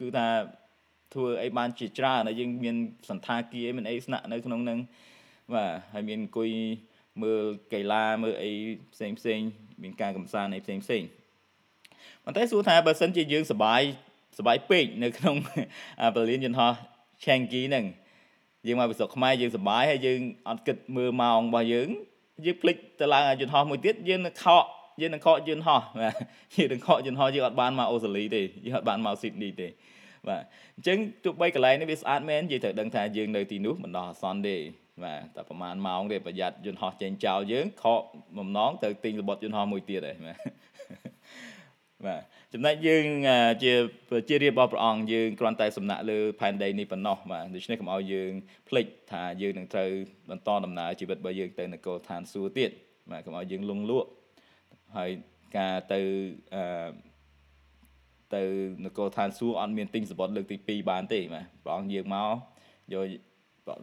[0.00, 0.28] គឺថា
[1.14, 2.76] ធ្វើអីបានជាច្រើនហើយយើងមាន
[3.10, 4.78] សន្តាគារមានអីស្នាក់នៅក្នុងនឹង
[5.54, 6.50] បាទហើយមានអង្គុយ
[7.22, 8.50] មើលកីឡាមើលអី
[8.92, 9.40] ផ្សេងផ្សេង
[9.82, 11.02] មានការកំសាន្តអីផ្សេងផ្សេង
[12.24, 13.82] ប៉ុន្តែសួរថាបើសិនជាយើងសបាយ
[14.38, 15.34] សបាយពេកនៅក្នុង
[16.14, 16.72] បលីនយន្តហោះ
[17.24, 17.84] Changi ហ្នឹង
[18.66, 21.88] យើងមកពីស្រុកខ្មែរយើងសបាយហើយយើងអត់គិតមើលម៉ោងរបស់យើង
[22.44, 24.64] យើងភ្លេចទៅឡើងយន្តហោះមួយទៀតយើងនឹងខក
[25.00, 26.14] យើងនឹងខកយន្តហោះបាទ
[26.56, 29.68] យើងនឹងខកយន្តហោះយើងអត់បានមកអូស្ត្រាលីទេយើងអត់បានមកស៊ីដនីទេ
[30.28, 30.42] បាទ
[30.76, 34.56] អញ្ចឹងទោះបីកន្លែងនេះវាស្អាតមែនយើងត្រូវដឹងថាយើងនៅទីនោះមិនដោះអាសន្នទេ
[35.04, 38.02] បាទតែប្រហែលម៉ោងទេប្រយ័ត្នយន្តហោះចេញចោលយើងខក
[38.38, 40.38] បំណងទៅទិញរបត់យន្តហោះមួយទៀតហើយបាទ
[42.06, 43.04] បាទចំណែកយើង
[43.62, 43.72] ជា
[44.28, 48.32] ជារៀបរបស់ព្រះអង្គយើងគ្រាន់តែសំណាក់លើផែនដីនេះប៉ុណ្ណោះបាទដូច្នេះកុំឲ្យយើង
[48.68, 49.90] ភ្លេចថាយើងនឹងត្រូវ
[50.30, 52.70] បន្តដំណើរជីវិតរបស់យើងទៅនគរឋានសួគ៌ទៀត
[53.10, 54.08] បាទកុំឲ្យយើងលងលក់
[54.96, 55.10] ហើយ
[55.56, 56.00] ការទៅ
[56.54, 56.90] អឺ
[58.34, 58.42] ទៅ
[58.84, 62.34] នគរឋានសួគ៌អត់មានទិញសម្បត្តិលើកទី2បានទេបាទព្រះអង្គយើងមក
[62.92, 63.04] យក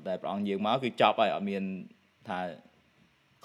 [0.07, 1.63] តែព្រះអង្គយើងមកគឺចប់ហើយអត់មាន
[2.29, 2.39] ថា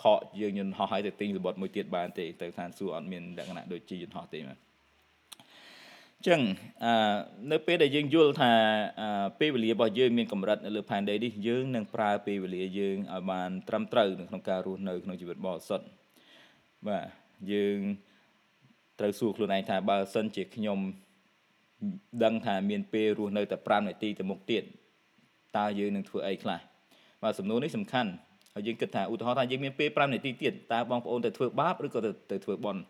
[0.03, 4.59] ខកយើងយន្តហោះឲ្យទៅទិញសម្បត្តិមួយទៀតបានទេទៅឋានសួគ៌អត់មានលក្ខណៈដូចជាយន្តហោះទេបាទ
[6.27, 6.41] ចឹង
[6.85, 7.17] អឺ
[7.53, 8.53] នៅពេលដែលយើងយល់ថា
[9.41, 15.87] ពេលវេលារបស់យើងមានកម្រិតនៅលើផែនដីនេះយើងនឹងប្រើពេលវេលាយើងឲ្យបានត្រឹមត្រូវនៅក្នុងការរស់នៅក្នុងជីវិតបរិសុទ្ធ
[16.89, 17.79] បាទ យើង
[19.01, 20.79] ត្រូវសួរខ្លួនឯងថាបើសិនជាខ្ញុំ
[22.25, 24.63] ដឹងថាមានពេលរស់នៅតែ5នាទីទៅមុខទៀត
[25.57, 26.59] តើយើងនឹងធ្វើអីខ្លះ
[27.23, 28.11] បាទសំណួរនេះសំខាន់
[28.55, 31.99] ហើយយើងគិតថាឧទាហរណ៍ថាយើងមានពេល5នាទីទៀតតើបងប្អូនទៅធ្វើបាបឬក៏
[32.33, 32.83] ទៅធ្វើបុណ្យ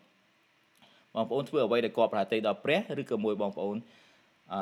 [1.15, 3.77] បងប្អូនធ្វើអ្វីដែលគាត់ប្រតិដល់ព្រះឬក៏មួយបងប្អូន
[4.53, 4.61] អឺ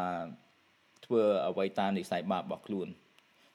[1.06, 2.88] ធ្វើអ្វីតាមនិស័យបាបរបស់ខ្លួន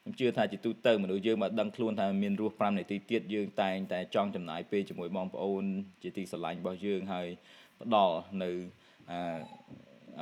[0.08, 5.64] ខ្ញុំជឿថាជាទូទៅមនុស្សយើងមកដឹងខ្លួនថាមានរស់5នាទីទៀតយើងតែងតែចង់ចំណាយពេលជាមួយបងប្អូន
[6.02, 7.28] ជាទីស្រឡាញ់របស់យើងហើយ
[7.80, 8.50] ផ្ដល់នៅ
[9.10, 9.18] អឺ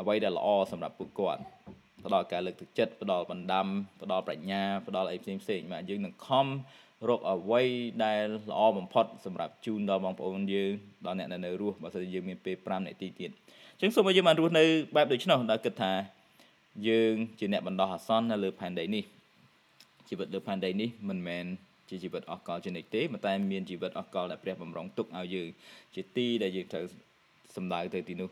[0.01, 1.43] អ្វីដែលល្អសម្រាប់ពួកគាត់
[2.05, 3.67] ផ្ដល់ការលើកទឹកចិត្តផ្ដល់បណ្ដាំ
[4.03, 6.47] ផ្ដល់ប្រាជ្ញាផ្ដល់អីផ្សេងផ្សេងបាទយើងនឹងខំ
[7.09, 7.63] រកអ្វី
[8.05, 10.71] ដែលល្អបំផុតសម្រាប់ជូនដល់បងប្អូនយើង
[11.07, 13.31] ដល់អ្នកនៅរស់បើសិនជាយើងមានពេល5នាទីទៀត
[13.75, 14.65] អញ្ចឹងសូមឲ្យយើងបានរស់នៅ
[14.97, 15.93] បែបដូច្នោះដែលគិតថា
[16.89, 19.05] យើងជាអ្នកបណ្ដោះអាសន្ននៅលើផែនដីនេះ
[20.09, 21.47] ជីវិតលើផែនដីនេះមិនមែន
[21.89, 25.49] ជាជីវិតអស់កលជានិច្ចទេប៉ុន្តែមានជីវិតអស់កលដែលព្រះបំរុងទុកឲ្យយើង
[25.95, 26.85] ជាទីដែលយើងត្រូវ
[27.57, 28.31] សម្ដៅទៅទីនោះ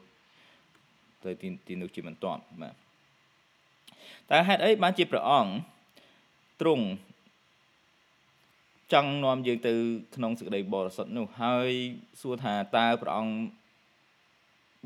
[1.25, 2.75] ទៅទីទីនោះជាបន្ទាប់បាទ
[4.31, 5.53] តើហេតុអីបានជាព្រះអង្គ
[6.61, 6.85] ទ្រង់
[8.93, 9.73] ចង់នាំយើងទៅ
[10.17, 11.71] ក្នុងសេចក្តីបរិសុទ្ធនោះហើយ
[12.21, 13.35] សួរថាតើព្រះអង្គ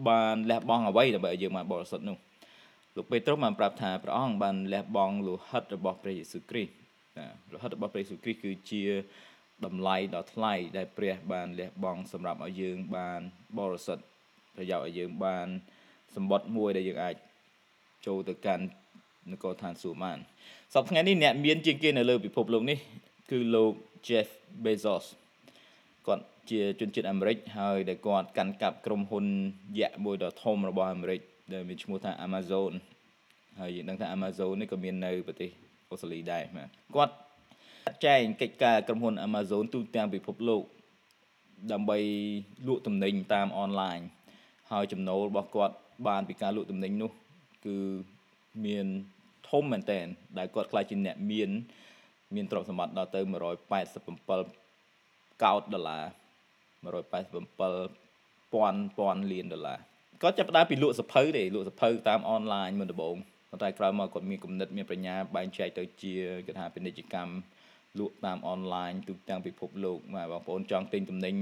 [0.09, 2.17] បានលះបង់អ្វីដើម្បីឲ្យយើងបានបរិសុទ្ធនោះ
[2.97, 6.78] លោកពេត្រុសបានប្រាប់ថាព្រះអង្គបានលះបង់លោហិតរបស់ព្រះយេស៊ូវគ្រីស្ទ
[7.53, 8.85] លោហិតរបស់ព្រះយេស៊ូវគ្រីស្ទគឺជា
[9.67, 13.21] តម្លៃដ៏ថ្លៃដែលព្រះបានលះបង់សម្រាប់ឲ្យយើងបាន
[13.59, 14.05] បរិសុទ្ធ
[14.57, 15.47] ប្រយោជន៍ឲ្យយើងបាន
[16.17, 17.15] សម្បត្តិមួយដែលយើងអាច
[18.07, 18.65] ចូលទៅកាន់
[19.33, 20.19] នគរឋានសួគ៌បាន
[20.75, 22.79] សប្តាហ៍ថ្ងៃនេះអ្នកមានជាងគេនៅលើពិភពលោកនេះ
[23.31, 23.73] គឺលោក
[24.09, 24.29] Jeff
[24.65, 25.05] Bezos
[26.07, 29.27] គាត់ជាជនជាតិអាមេរិកហើយដែលគាត់កាន់កាប់ក្រុមហ៊ុន
[29.81, 31.21] យក្សមួយដ៏ធំរបស់អាមេរិក
[31.53, 32.73] ដែលមានឈ្មោះថា Amazon
[33.61, 35.51] ហើយយើងដឹងថា Amazon នេះក៏មាននៅប្រទេស
[35.91, 36.43] អូស្ត្រាលីដែរ
[36.97, 37.15] គាត់
[38.05, 40.63] ចែងកិច្ចការក្រុមហ៊ុន Amazon ទូទាំងពិភពលោក
[41.73, 41.99] ដើម្បី
[42.67, 43.99] លក់ទំនិញតាមអនឡាញ
[44.71, 45.75] ហើយចំណូលរបស់គាត់
[46.09, 47.11] បានពីការលក់ទំនិញនោះ
[47.67, 47.79] គឺ
[48.67, 48.87] មាន
[49.51, 50.01] ធំមែនតើ
[50.39, 51.51] ដែលគាត់ខ្លាចជាអ្នកមាន
[52.35, 53.33] មានទ្រព្យសម្បត្តិដល់ទៅ187
[55.45, 56.03] កោតដុល្លារ
[56.89, 59.79] 187ពាន់ពាន់លានដុល្លារ
[60.23, 63.17] គាត់ចាប់ផ្ដើមពីលក់សភៅទេលក់សភៅតាមអនឡាញមុនដំបូង
[63.51, 66.15] ប៉ុន្តែក្រោយមកគាត់មានគំនិតមានប្រាជ្ញាបែងចែកទៅជា
[66.47, 67.33] គេថាពាណិជ្ជកម្ម
[67.99, 71.35] លក់តាមអនឡាញទូទាំងពិភពលោកបាទបងប្អូនចង់ទិញទំនិញ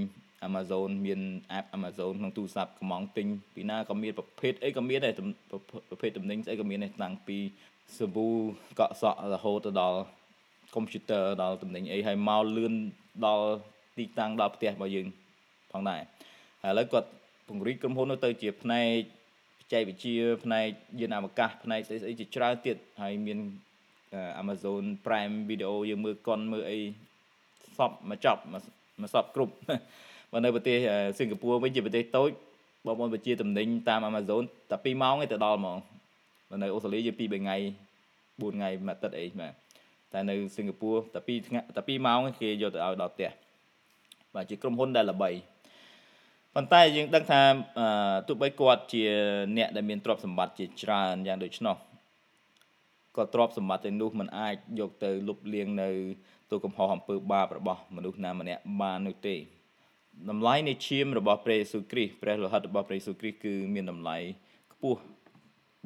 [0.48, 1.20] Amazon មាន
[1.59, 5.14] app Amazon ក្នុងទូរស័ព្ទកំងទិញពីណាក៏មានប្រភេទអីក៏មានដែរ
[5.90, 7.38] ប្រភេទទំនិញស្អីក៏មានដែរតាំងពី
[7.98, 8.28] សាប៊ូ
[8.80, 9.98] កក់សក់រហូតទៅដល់
[10.74, 12.74] កុំព្យូទ័រដល់ទំនិញអីហើយមកលឿន
[13.26, 13.48] ដល់
[13.98, 15.07] ទីតាំងដល់ផ្ទះរបស់យើង
[15.72, 16.00] ផងដែរ
[16.62, 17.09] ហើយឥឡូវគាត់
[17.48, 19.15] ពង្រីកក្រុមហ៊ុនទៅជាផ្នែកប
[19.66, 20.66] ច្ចេកវិទ្យាផ្នែក
[21.00, 23.38] យានអវកាសផ្នែកស្អីស្អីជាច្រើនទៀតហើយមាន
[24.42, 26.78] Amazon Prime Video យើងមើលកុនមើលអី
[27.78, 29.54] សពមកចប់មកសពគ្រប់
[30.32, 30.76] បើនៅប្រទេស
[31.18, 32.30] សិង្ហបុរីវិញជាប្រទេសតូច
[32.86, 35.78] បងប្អូនប្រជាតំណែងតាម Amazon តែ2ម៉ោងឯងទៅដល់ហ្មង
[36.50, 37.56] បើនៅអូស្ត្រាលីយើង2 3ថ្ងៃ
[38.38, 39.52] 4ថ្ងៃមួយអាទិត្យអីបាទ
[40.12, 43.30] តែនៅសិង្ហបុរីតែ2ថ្ងៃតែ2ម៉ោងគេយកទៅឲ្យដល់ផ្ទះ
[44.34, 45.30] បាទជាក្រុមហ៊ុនដែលល្បី
[46.59, 47.40] ប៉ុន្តែយើងដឹងថា
[48.28, 49.04] ទោះបីគាត់ជា
[49.57, 51.76] អ្នកដែលមានទ្រព្យសម្បត្តិជាច្រើនយ៉ាងដូច្នោះ
[53.16, 55.90] ក៏ទ្រព្យសម្បត្តិទាំងនោះมันអាចយកទៅលុបលាងនៅ
[56.50, 64.16] ទូកំហុសអំពើបាបរបស់មនុស្សណាម្នាក់បាននោះទេតម្លៃនៃឈាមរបស់ព្រះយេស៊ូវគ្រីស្ទព្រះលោហិតរបស់ព្រះយេស៊ូវគ្រីស្ទគឺមានតម្លៃ
[64.72, 65.00] ខ្ពស់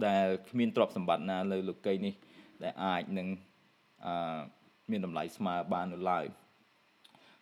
[0.06, 2.14] ដែលគ្មានទ្រព្យសម្បត្តិណាលើលោកីនេះ
[2.62, 3.28] ដែលអាចនឹង
[4.06, 4.40] អឺ
[4.90, 6.24] មានតម្លៃស្មើបាននៅឡើយ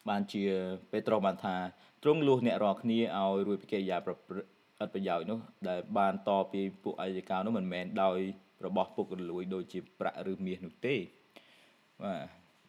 [0.08, 0.44] បានជា
[0.90, 1.56] ពេត្រុសបានថា
[2.02, 5.38] ទ្រង់លួសអ្នករាល់គ្នាឲ្យរួចពីកិរិយាប្រព្រឹត្តឥតប្រយោជន៍នោះ
[5.68, 8.18] ដែលបានតពីពួកអាយកានោះមិនមែនដោយ
[8.66, 10.96] របស់ពុករលួយដូចជាប្រាក់ឬមាសនោះទេ
[12.02, 12.20] បាទ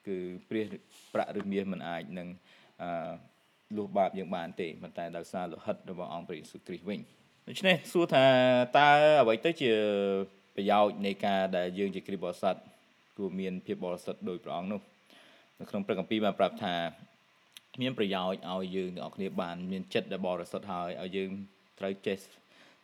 [0.08, 0.18] គឺ
[0.50, 0.66] ព្រះ
[1.14, 2.28] ប្រាក់ឬមាសមិនអាចនឹង
[2.82, 2.90] អឺ
[3.78, 7.00] លុះបាបយើងបានទេប៉ុន្តែដោយសារលោហិតរបស់អង្គព្រះយេស៊ូវគ្រីស្ទវិញ
[7.48, 8.26] ដូច្នេះសួរថា
[8.78, 8.90] តើ
[9.22, 9.72] អ្វីទៅជា
[10.56, 12.56] ប្រយោជន៍នៃការដែលយើងជាគ្រីស្ទបរិស័ទ
[13.18, 14.82] គួរមានភាពបរិសុទ្ធដោយព្រះអង្គនោះ
[15.60, 16.74] នៅក្នុងព្រះគម្ពីរបានប្រាប់ថា
[17.82, 21.30] មានប្រយោជន៍ឲ្យយើងទាំងអស់គ្នាបានមានចិត្តដែលបរិសុទ្ធហើយឲ្យយើង
[21.80, 22.18] ត្រូវចេះ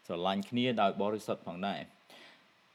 [0.05, 1.79] ស្រឡាញ់គ្នាដោយបរិសុទ្ធផងដែរ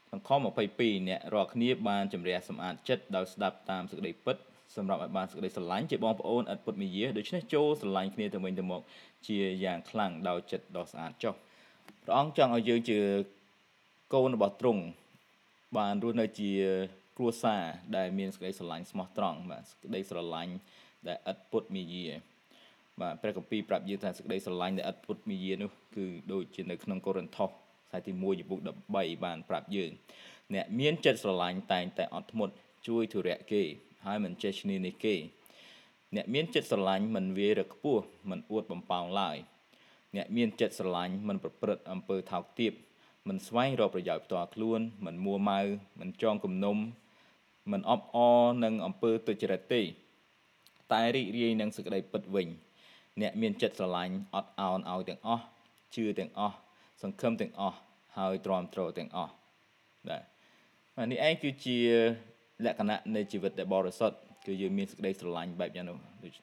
[0.07, 0.29] ក្នុងខ
[0.69, 4.37] 22អ្នករាល់គ្នាបានជំរះសម្អាតចិត្តដោយស្ដាប់តាមសេចក្តីពិត
[4.75, 8.81] សម្រាប់ឲ្យបានសេចក្តីស្រឡាញ់ជាបងប្អូនឥតពុតមាយាដូច្នេះចូលស្រឡាញ់គ្នាទៅវិញទៅមក
[9.27, 11.33] ជាយ៉ាងខ្លាំងដោយចិត្តដ៏ស្អាតចុះ
[12.03, 12.99] ព្រះអង្គចង់ឲ្យយើងជា
[14.13, 14.83] កូនរបស់ទ្រង់
[15.77, 16.51] បានរស់នៅជា
[17.17, 17.63] គ្រួសារ
[17.97, 20.53] ដែលមានសេចក្តីស្រឡាញ់ស្មោះត្រង់បាទសេចក្តីស្រឡាញ់
[21.07, 22.05] ដែលឥតពុតមាយា
[23.01, 28.59] បាទព្រះគម្ពីរប្រាប់យើងថាសេចក្តីស្រឡាញ់ដែលឥតពុតមាយានោះគឺដូចជានៅក្នុងកូរិនថូសខ្សែទី1ចំពុក
[28.91, 29.91] 13បានប្រាប់យើង
[30.53, 32.53] អ្នកមានចិត្តស្រឡាញ់តែងតែអត់ធ្មត់
[32.87, 33.63] ជួយធុរៈគេ
[34.05, 35.15] ហើយមិនចេះឈ្នានីសគេ
[36.15, 39.37] អ្នកមានចិត្តស្រឡាញ់មិនវាយរកខ្ពស់មិនអួតបំប៉ោងឡើយ
[40.15, 42.73] អ្នកមានចិត្តស្រឡាញ់មិនប្រព្រឹត្តអំពើថោកទាប
[43.27, 45.59] មិនស្វែងរកប្រយោជន៍ផ្ទាល់ខ្លួន មិនមួម៉ៅ
[45.99, 46.77] មិនចងគំនុំ
[47.71, 49.81] មិនអបអរនឹងអំពើទុច្ចរិតទេ
[50.93, 52.47] តែរីករាយនឹងសេចក្តីពិតវិញ
[53.21, 55.43] អ្នកមានចិត្តស្រឡាញ់អត់អោនឲ្យទាំងអស់
[55.95, 56.55] ជឿទាំងអស់
[57.01, 57.77] សង្ឃឹមទាំងអស់
[58.17, 59.33] ហើយទ្រាំទ្រទាំងអស់
[60.07, 61.77] បាទនេះឯងគឺជា
[62.65, 66.33] លក្ខណៈនៃជីវិតដែលបរិសុទ្ធគឺយើងមានសេចក្តីស្រឡាញ់បែបយ៉ាងនោះដូច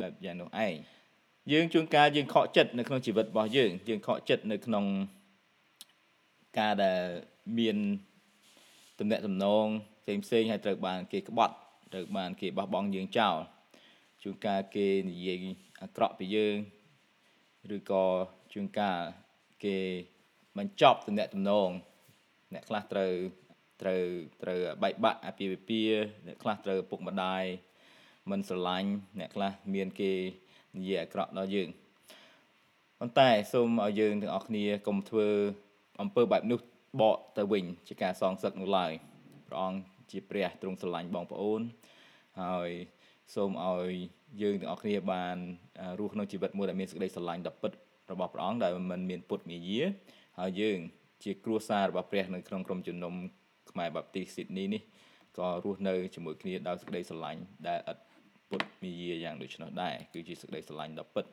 [0.00, 0.74] បែបយ៉ាងនោះឯង
[1.52, 4.84] យើងជួនកាលយើងខកចិត្តនៅក្នុងជីវិតរបស់យើងយើងខកចិត្តនៅក្នុង
[6.58, 7.02] ការដែល
[7.58, 7.76] មាន
[8.98, 9.66] តំណែងតំណង
[10.02, 11.54] ផ្សេងផ្សេងហើយត្រូវបានគេក្បត់
[11.92, 13.36] ត្រូវបានគេបោះបង់យើងចោល
[14.28, 15.44] ជួនកាលគេនិយាយ
[15.82, 16.56] អាក្រក់ពីយើង
[17.76, 18.06] ឬក៏
[18.52, 19.00] ជួនកាល
[19.64, 19.78] គេ
[20.58, 21.70] បញ្ចប់តំណែងតំណង
[22.54, 23.12] អ្នកខ្លះត្រូវ
[23.82, 24.02] ត្រូវ
[24.42, 27.44] ត្រូវបែកបាក់អាពាហ៍ពិពាហ៍អ្នកខ្លះត្រូវពុកម្ដាយ
[28.30, 30.12] មិនស្រឡាញ់អ្នកខ្លះមានគេ
[30.76, 31.68] និយាយអាក្រក់ដល់យើង
[32.98, 35.28] ប៉ុន្តែសូមឲ្យយើងទាំងអស់គ្នាកុំធ្វើ
[36.00, 36.60] អំពើបែបនោះ
[37.00, 38.92] បកទៅវិញ ជាការសងសឹកនោះឡើយ
[39.46, 39.78] ព្រះអង្គ
[40.10, 41.60] ជាព្រះទ្រង់ស្រឡាញ់បងប្អូន
[42.42, 42.70] ហើយ
[43.34, 45.36] សូមឲ្យ យើងទាំងអស់គ្នាបាន
[45.98, 47.72] រស់ក្នុងជីវិតមួយដែលមានសេចក្តីស្រឡាញ់ដ៏ពិត
[48.12, 49.82] របស់ព្រះអង្គដែលមិនមានពុតមាយា
[50.38, 50.78] ហើយយើង
[51.24, 53.14] ជាគ្រួសាររបស់ព្រះនៅក្នុងក្រុមជំនុំ
[53.70, 54.82] ខ្មែរបាប់ទីស៊ីដនីនេះ
[55.38, 57.98] ក៏រស់នៅជាមួយគ្នាដោយសេចក្តីស្រឡាញ់ដែលឥត
[58.50, 61.24] ពុតមាយាយ៉ាងដូច្នោះដែរគឺជាសេចក្តីស្រឡាញ់ដ៏ពិត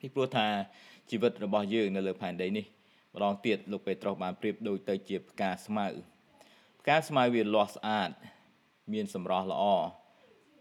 [0.00, 0.46] ពីព្រោះថា
[1.10, 2.64] ជីវិតរបស់យើងនៅលើផែនដីនេះ
[3.14, 5.86] ម្ដងទៀតលោកពេត្រុសបានប្រៀបដូចទៅជាផ្កាស្មៅ
[6.80, 8.10] ផ្កាស្មៅវាលាស់ស្អាត
[8.92, 9.64] មានសម្រស់ល្អ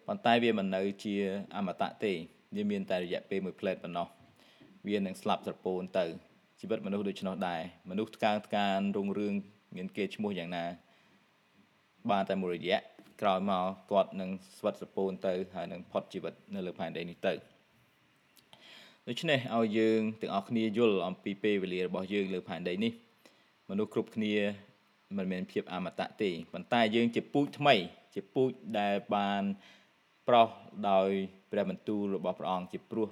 [0.08, 1.16] ប៉ុន្តែវាមិននៅជា
[1.56, 2.14] អមតៈទេ
[2.56, 4.08] វាមានតែរយៈពេលមួយផ្លែតប៉ុណ្ណោះ
[4.88, 6.06] វានឹងស្លាប់ស្រពោនទៅ
[6.60, 9.34] ជីវិតមនុស្សដូច្នោះដែរមនុស្សថ្កើងថ្កានរុងរឿង
[9.76, 10.66] មានគេឈ្មោះយ៉ាងណា
[12.12, 12.78] បានតែមួយរយៈ
[13.22, 17.34] ក្រោយមកគាត់នឹងស្វិតសពូនទៅហើយនឹងផុតជីវិតនៅលើផែនដីនេះទៅ
[19.08, 22.94] ដូច្នេះឲ្យយើងទាំងអស់គ្នាយល់អំពីពេលវេលារបស់យើងលើផែនដីនេះ
[23.70, 24.34] មនុស្សគ្រប់គ្នា
[25.18, 27.76] មិនមានភាពអមតៈទេប៉ុន្តែយើងជាពូជថ្មី
[28.14, 29.44] ជាពូជដែលបាន
[30.28, 30.50] ប្រោស
[30.90, 31.10] ដោយ
[31.52, 33.08] ព្រះបន្ទូលរបស់ព្រះអង្គជាព្រោះ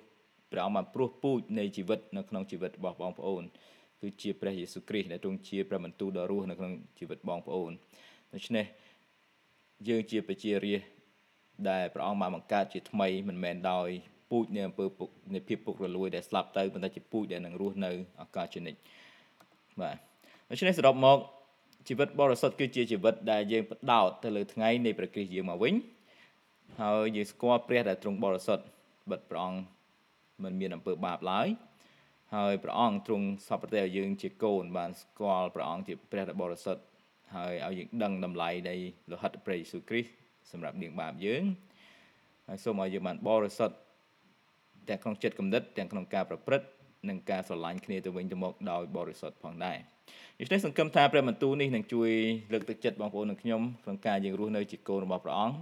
[0.51, 3.43] ព្រះអង្គបានព្រោះពូជនៃជីវិតនៅក្នុងជីវិតរបស់បងប្អូន
[4.01, 7.71] គឺជាព្រះយេស៊ូវគ្រីស្ទដែលទ្រង់ជាព្រះបន្ទូលដ៏រស់នៅក្នុងជីវិតបងប្អូន
[8.33, 8.65] ដូច្នេះ
[9.87, 10.89] យើងជាប្រជារាស្ត្រ
[11.69, 13.89] ដែលព្រះអង្គបានបង្កើតជាថ្មីមិនមែនដោយ
[14.29, 17.91] ពូជនៃអំពើពុកនៃភាពពុករលួយដែលស្លាប់ទៅប៉ុន្តែជាពូជដែលនឹងរស់នៅ
[18.21, 18.75] អកាសនិក
[19.81, 19.95] បាទ
[20.49, 21.17] ដូច្នេះសរុបមក
[21.87, 25.73] ជីវិតបរិសុទ្ធគឺជាជីវិតដែលយើងបដោតទៅលើថ្ងៃនៃព្រះគ្រីស្ទយើងមកវិញ
[26.79, 28.65] ហើយយើងស្គាល់ព្រះដែលទ្រង់បរិសុទ្ធ
[29.11, 29.59] បិទព្រះអង្គ
[30.43, 31.47] មិនមានអំពើបាបឡើយ
[32.35, 36.81] ហើយព្រះអង្គទ្រង់សពប្រទេសឲ្យយើងជាកូនបានស្គាល់ព្រះអង្គជាព្រះដ៏បរិសុទ្ធ
[37.35, 38.75] ហើយឲ្យយើងដឹងតម្លៃនៃ
[39.11, 40.11] លោហិតព្រះយេស៊ូវគ្រីស្ទ
[40.51, 41.43] សម្រាប់នាងបាបយើង
[42.47, 43.75] ហើយសូមឲ្យយើងបានបរិសុទ្ធ
[44.89, 46.67] ទាំងក្នុងចិត្តគំនិតទាំងក្នុងការប្រព្រឹត្ត
[47.09, 49.77] និងការស្រឡាញ់គ្នាទៅវិញទៅមកដោយបរិសុទ្ធផងដែរ
[50.39, 52.09] ដូច្នេះសង្ឃឹមថាព្រះបន្ទូលនេះនឹងជួយ
[52.53, 55.55] លើកទឹកចិត្តបងប្អូននិងខ្ញុំក្នុងការយើងរស់នៅជាកូនរបស់ព្រះអង្គ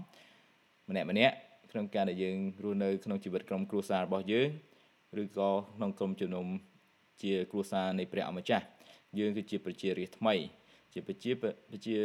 [0.90, 1.36] ម្នាក់ម្នាក់
[1.72, 4.50] ក្នុងការដែលយើងរស់នៅក្នុងជីវិតក្រុមគ្រួសាររបស់យើង
[5.22, 6.46] ឬក៏ក្នុងក្រុមជំនុំ
[7.24, 8.66] ជាគ្រួសារនៃព្រះអម្ចាស់
[9.20, 10.36] យើងគឺជាប្រជារាស្ត្រថ្មី
[10.94, 11.96] ជាប្រជាប្រជា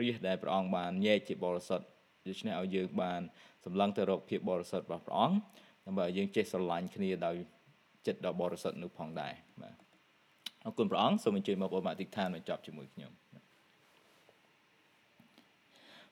[0.00, 1.86] រាស្ត្រដែលព្រះអង្គបានញែកជាបរិសុទ្ធ
[2.28, 3.20] ដូច្នេះឲ្យយើងបាន
[3.64, 5.38] សម្លឹងទៅរកភាពបរិសុទ្ធរបស់ព្រះអង្គ
[5.86, 7.36] ដើម្បីឲ្យយើងចេះស្រឡាញ់គ្នាដោយ
[8.06, 9.32] ចិត្តដ៏បរិសុទ្ធនោះផងដែរ
[9.62, 9.74] បាទ
[10.64, 13.12] អរគុណព្រះអង្គសូមអញ្ជើញមកបងប្អូនអធិដ្ឋានបញ្ចប់ជាមួយខ្ញុំ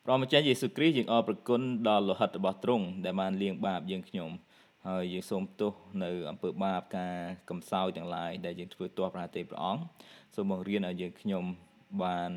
[0.08, 4.30] ព្រះម្ចាស់យេស៊ូវគ្រីស្ទយើងអរព្រគុណដល់លោហិតរបស់ទ្រង់ដែលបានលាងបាបយើងខ្ញុំ
[4.88, 7.16] ហើយយើងសូមទោសនៅអំពើបាបការ
[7.50, 9.82] កំសោយទាំងឡាយដែលយើងធ្វើទាស់ប្រហាទេព្រះអង្គ
[10.34, 11.44] សូមបង្រៀនឲ្យយើងខ្ញុំ
[12.02, 12.30] បាន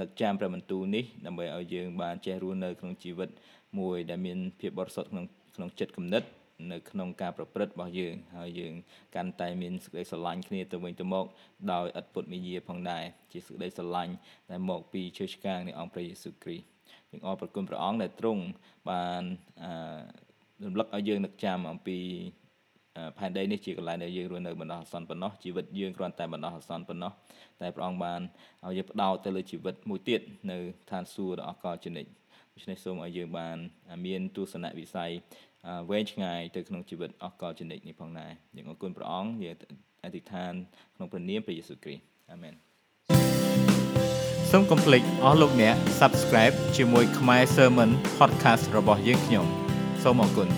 [0.00, 3.28] នឹកចាំព្រះបន្ទូលនេះដើម្បីឲ្យយើងបានចេះរស់នៅក្នុងជីវិត
[3.78, 5.24] មួយដែលមានភាពបរិសុទ្ធក្នុង
[5.56, 6.22] ក្នុងចិត្តគំនិត
[6.72, 8.74] នៅក្នុងការប្រព្រឹត្តរបស់យើងហើយយើង
[9.14, 11.26] កាន់តែមានសេចក្តីស្រឡាញ់គ្នាទៅវិញទៅមក
[11.72, 14.12] ដោយឥតពុតមាយាផងដែរជាសេចក្តីស្រឡាញ់
[14.50, 16.77] ដែលមកពីជើឆ្កាងនៃអង្គព្រះយេស៊ូវគ្រីស្ទ
[17.10, 18.42] យើងអរព្រគុណព្រះអង្គដែលទ្រង់
[18.90, 19.22] បាន
[19.62, 19.70] អឺ
[20.64, 21.98] រំលឹកឲ្យយើងនឹកចាំអំពី
[23.18, 27.12] ផែនដីនេះជាកន្លែងដែលយើងរស់នៅបណ្ដោះអាសន្នប៉ុណ្ណោះជីវិតយើងគ្រាន់តែបណ្ដោះអាសន្នប៉ុណ្ណោះ
[27.60, 28.20] តែព្រះអង្គបាន
[28.66, 30.58] ឲ្យយើងផ្ដោតទៅលើជីវិតមួយទៀតនៅ
[30.90, 32.06] ឋានសួគ៌ដ៏អកលជនិត
[32.54, 33.56] ដូច្នេះសូមឲ្យយើងបាន
[34.06, 35.10] មានទស្សនវិស័យ
[35.90, 39.56] វែងឆ្ងាយទៅក្នុងជីវិតអកលជនិតនេះផងដែរយើងអរគុណព្រះអង្គយើង
[40.04, 40.52] អធិដ្ឋាន
[40.96, 42.02] ក្នុងព្រះនាមព្រះយេស៊ូវគ្រីស្ទ
[42.32, 42.54] អាមែន
[44.50, 49.46] សូមកុំភ្លេចអស់លោកអ្នក Subscribe ជាមួយខ្មែរ Sermon Podcast របស់យើងខ្ញុំ
[50.02, 50.48] សូមអរគុណ